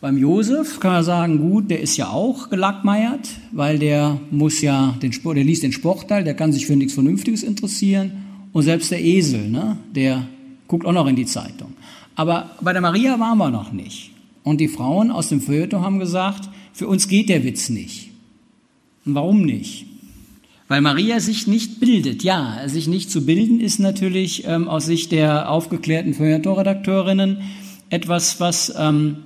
[0.00, 4.96] Beim Josef kann man sagen, gut, der ist ja auch gelackmeiert, weil der muss ja
[5.02, 8.12] den Sport, der liest den Sportteil, der kann sich für nichts Vernünftiges interessieren
[8.52, 10.28] und selbst der Esel, ne, der
[10.68, 11.72] guckt auch noch in die Zeitung.
[12.14, 14.12] Aber bei der Maria waren wir noch nicht.
[14.44, 18.10] Und die Frauen aus dem Feuilleton haben gesagt, für uns geht der Witz nicht.
[19.04, 19.86] Und warum nicht?
[20.66, 22.22] Weil Maria sich nicht bildet.
[22.22, 27.42] Ja, sich nicht zu bilden ist natürlich ähm, aus Sicht der aufgeklärten Feuilleton-Redakteurinnen
[27.90, 29.18] etwas, was ähm,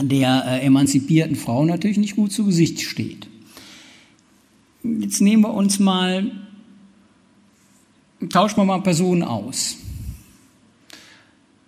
[0.00, 3.28] der äh, emanzipierten Frau natürlich nicht gut zu Gesicht steht.
[4.82, 6.30] Jetzt nehmen wir uns mal,
[8.30, 9.76] tauschen wir mal Personen aus.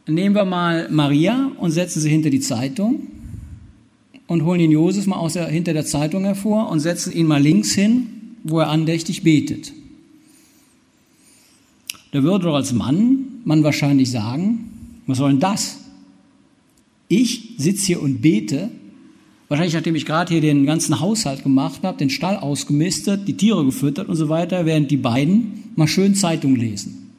[0.07, 3.09] Nehmen wir mal Maria und setzen sie hinter die Zeitung
[4.27, 7.43] und holen den Josef mal aus der, hinter der Zeitung hervor und setzen ihn mal
[7.43, 9.73] links hin wo er andächtig betet.
[12.13, 14.71] Da würde doch als Mann man wahrscheinlich sagen,
[15.07, 15.79] was soll denn das?
[17.09, 18.71] Ich sitze hier und bete,
[19.49, 23.65] wahrscheinlich nachdem ich gerade hier den ganzen Haushalt gemacht habe, den Stall ausgemistet, die Tiere
[23.65, 27.11] gefüttert und so weiter, während die beiden mal schön Zeitung lesen.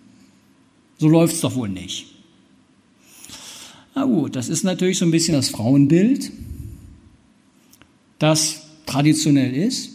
[0.97, 2.07] So läuft es doch wohl nicht.
[3.95, 6.31] Na gut, das ist natürlich so ein bisschen das Frauenbild,
[8.19, 9.91] das traditionell ist.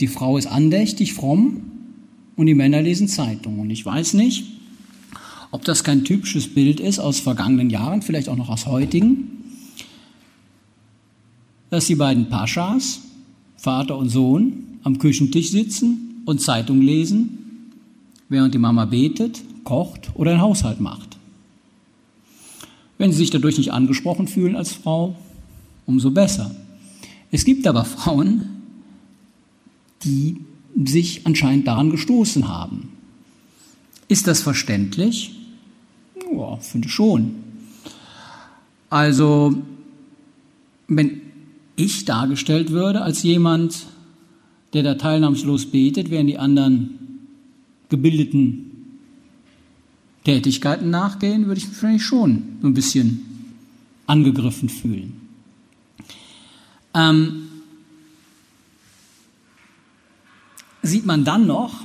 [0.00, 1.60] Die Frau ist andächtig, fromm
[2.36, 3.60] und die Männer lesen Zeitungen.
[3.60, 4.44] Und ich weiß nicht,
[5.50, 9.28] ob das kein typisches Bild ist aus vergangenen Jahren, vielleicht auch noch aus heutigen,
[11.68, 13.00] dass die beiden Paschas,
[13.56, 17.38] Vater und Sohn, am Küchentisch sitzen und Zeitung lesen,
[18.28, 21.18] während die Mama betet, kocht oder den Haushalt macht.
[22.96, 25.16] Wenn sie sich dadurch nicht angesprochen fühlen als Frau,
[25.86, 26.54] umso besser.
[27.30, 28.59] Es gibt aber Frauen,
[30.04, 30.38] die
[30.84, 32.90] sich anscheinend daran gestoßen haben.
[34.08, 35.34] Ist das verständlich?
[36.32, 37.34] Ja, finde schon.
[38.88, 39.54] Also,
[40.88, 41.20] wenn
[41.76, 43.86] ich dargestellt würde als jemand,
[44.72, 46.98] der da teilnahmslos betet, während die anderen
[47.88, 48.70] gebildeten
[50.24, 53.22] Tätigkeiten nachgehen, würde ich mich vielleicht schon ein bisschen
[54.06, 55.12] angegriffen fühlen.
[56.94, 57.49] Ähm,
[60.82, 61.82] sieht man dann noch,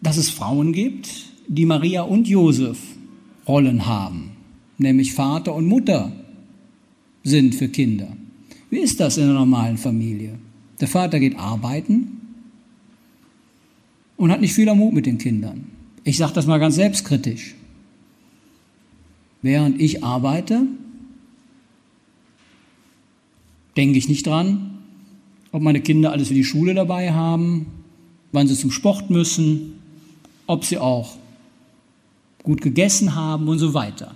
[0.00, 2.78] dass es Frauen gibt, die Maria und Josef
[3.46, 4.32] Rollen haben,
[4.78, 6.12] nämlich Vater und Mutter
[7.22, 8.08] sind für Kinder.
[8.70, 10.38] Wie ist das in einer normalen Familie?
[10.80, 12.20] Der Vater geht arbeiten
[14.16, 15.66] und hat nicht viel Mut mit den Kindern.
[16.04, 17.54] Ich sage das mal ganz selbstkritisch.
[19.42, 20.62] Während ich arbeite,
[23.76, 24.78] denke ich nicht dran,
[25.52, 27.66] ob meine Kinder alles für die Schule dabei haben,
[28.36, 29.80] wann sie zum Sport müssen,
[30.46, 31.16] ob sie auch
[32.42, 34.14] gut gegessen haben und so weiter.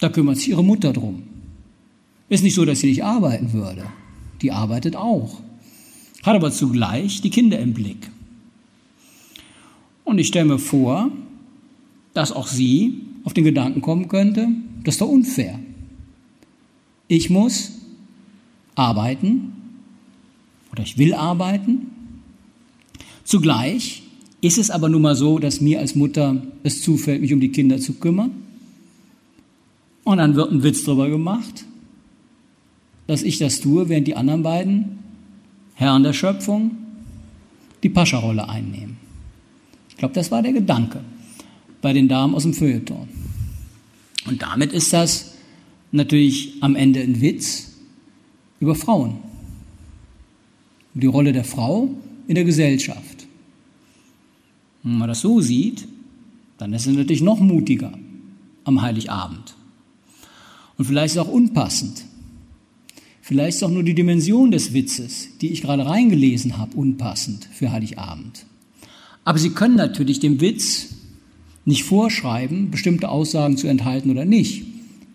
[0.00, 1.22] Da kümmert sich ihre Mutter drum.
[2.28, 3.84] Ist nicht so, dass sie nicht arbeiten würde.
[4.42, 5.40] Die arbeitet auch.
[6.24, 8.10] Hat aber zugleich die Kinder im Blick.
[10.02, 11.12] Und ich stelle mir vor,
[12.14, 14.48] dass auch sie auf den Gedanken kommen könnte,
[14.82, 15.60] das ist doch unfair.
[17.06, 17.78] Ich muss
[18.74, 19.52] arbeiten
[20.72, 21.92] oder ich will arbeiten
[23.28, 24.04] Zugleich
[24.40, 27.52] ist es aber nun mal so, dass mir als Mutter es zufällt, mich um die
[27.52, 28.30] Kinder zu kümmern.
[30.02, 31.66] Und dann wird ein Witz darüber gemacht,
[33.06, 35.00] dass ich das tue, während die anderen beiden
[35.74, 36.70] Herren der Schöpfung
[37.82, 38.96] die Pascha-Rolle einnehmen.
[39.90, 41.02] Ich glaube, das war der Gedanke
[41.82, 43.10] bei den Damen aus dem Feuilleton.
[44.24, 45.34] Und damit ist das
[45.92, 47.74] natürlich am Ende ein Witz
[48.58, 49.18] über Frauen.
[50.94, 51.90] Die Rolle der Frau
[52.26, 53.17] in der Gesellschaft.
[54.88, 55.86] Wenn man das so sieht,
[56.56, 57.92] dann ist es natürlich noch mutiger
[58.64, 59.54] am Heiligabend.
[60.78, 62.04] Und vielleicht ist es auch unpassend.
[63.20, 67.70] Vielleicht ist auch nur die Dimension des Witzes, die ich gerade reingelesen habe, unpassend für
[67.70, 68.46] Heiligabend.
[69.24, 70.94] Aber Sie können natürlich dem Witz
[71.66, 74.64] nicht vorschreiben, bestimmte Aussagen zu enthalten oder nicht.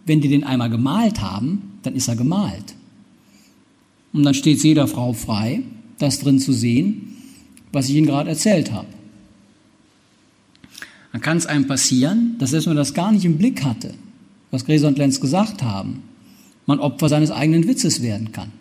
[0.06, 2.76] Wenn die den einmal gemalt haben, dann ist er gemalt.
[4.14, 5.64] Und dann steht jeder Frau frei,
[5.98, 7.16] das drin zu sehen,
[7.72, 8.86] was ich Ihnen gerade erzählt habe.
[11.14, 13.94] Dann kann es einem passieren, dass selbst wenn man das gar nicht im Blick hatte,
[14.52, 16.02] was Gräser und Lenz gesagt haben,
[16.66, 18.52] man Opfer seines eigenen Witzes werden kann.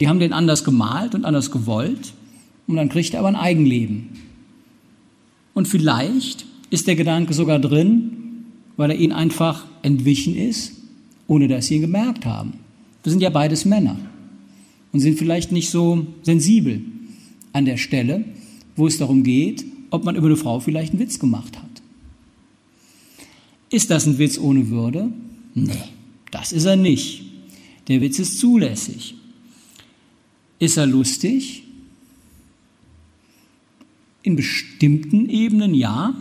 [0.00, 2.12] Die haben den anders gemalt und anders gewollt
[2.66, 4.08] und dann kriegt er aber ein Eigenleben.
[5.54, 8.44] Und vielleicht ist der Gedanke sogar drin,
[8.76, 10.72] weil er ihnen einfach entwichen ist,
[11.28, 12.54] ohne dass sie ihn gemerkt haben.
[13.04, 13.96] Wir sind ja beides Männer
[14.92, 16.82] und sind vielleicht nicht so sensibel
[17.52, 18.24] an der Stelle,
[18.74, 21.82] wo es darum geht, ob man über eine Frau vielleicht einen Witz gemacht hat.
[23.70, 25.10] Ist das ein Witz ohne Würde?
[25.54, 25.84] Nee,
[26.30, 27.22] das ist er nicht.
[27.88, 29.14] Der Witz ist zulässig.
[30.58, 31.64] Ist er lustig?
[34.22, 36.14] In bestimmten Ebenen ja,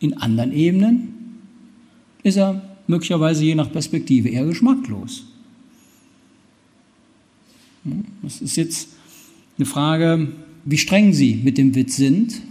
[0.00, 1.14] in anderen Ebenen
[2.22, 5.24] ist er möglicherweise je nach Perspektive eher geschmacklos.
[8.22, 8.88] Das ist jetzt
[9.58, 10.28] eine Frage,
[10.66, 12.42] wie streng Sie mit dem Witz sind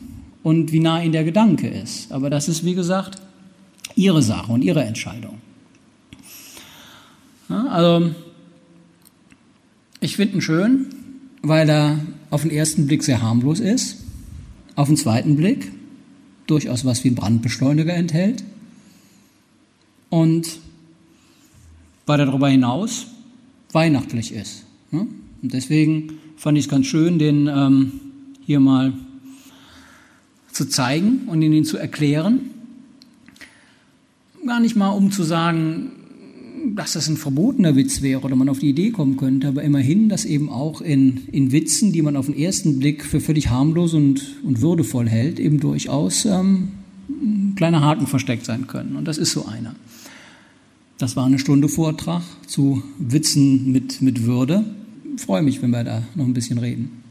[0.41, 2.11] und wie nah Ihnen der Gedanke ist.
[2.11, 3.22] Aber das ist, wie gesagt,
[3.95, 5.38] Ihre Sache und Ihre Entscheidung.
[7.49, 8.11] Ja, also,
[9.99, 10.88] ich finde ihn schön,
[11.43, 11.99] weil er
[12.32, 14.03] auf den ersten Blick sehr harmlos ist,
[14.76, 15.72] auf den zweiten Blick
[16.47, 18.43] durchaus was wie ein Brandbeschleuniger enthält
[20.09, 20.59] und
[22.05, 23.07] weil er darüber hinaus
[23.72, 24.66] weihnachtlich ist.
[24.91, 25.09] Und
[25.41, 27.91] deswegen fand ich es ganz schön, den ähm,
[28.45, 28.93] hier mal
[30.51, 32.51] zu zeigen und ihn zu erklären.
[34.45, 35.91] Gar nicht mal, um zu sagen,
[36.73, 40.09] dass das ein verbotener Witz wäre oder man auf die Idee kommen könnte, aber immerhin,
[40.09, 43.93] dass eben auch in, in Witzen, die man auf den ersten Blick für völlig harmlos
[43.93, 46.69] und, und würdevoll hält, eben durchaus ähm,
[47.55, 48.95] kleine Haken versteckt sein können.
[48.95, 49.75] Und das ist so einer.
[50.97, 54.63] Das war eine Stunde Vortrag zu Witzen mit, mit Würde.
[55.18, 57.04] Freue mich, wenn wir da noch ein bisschen reden.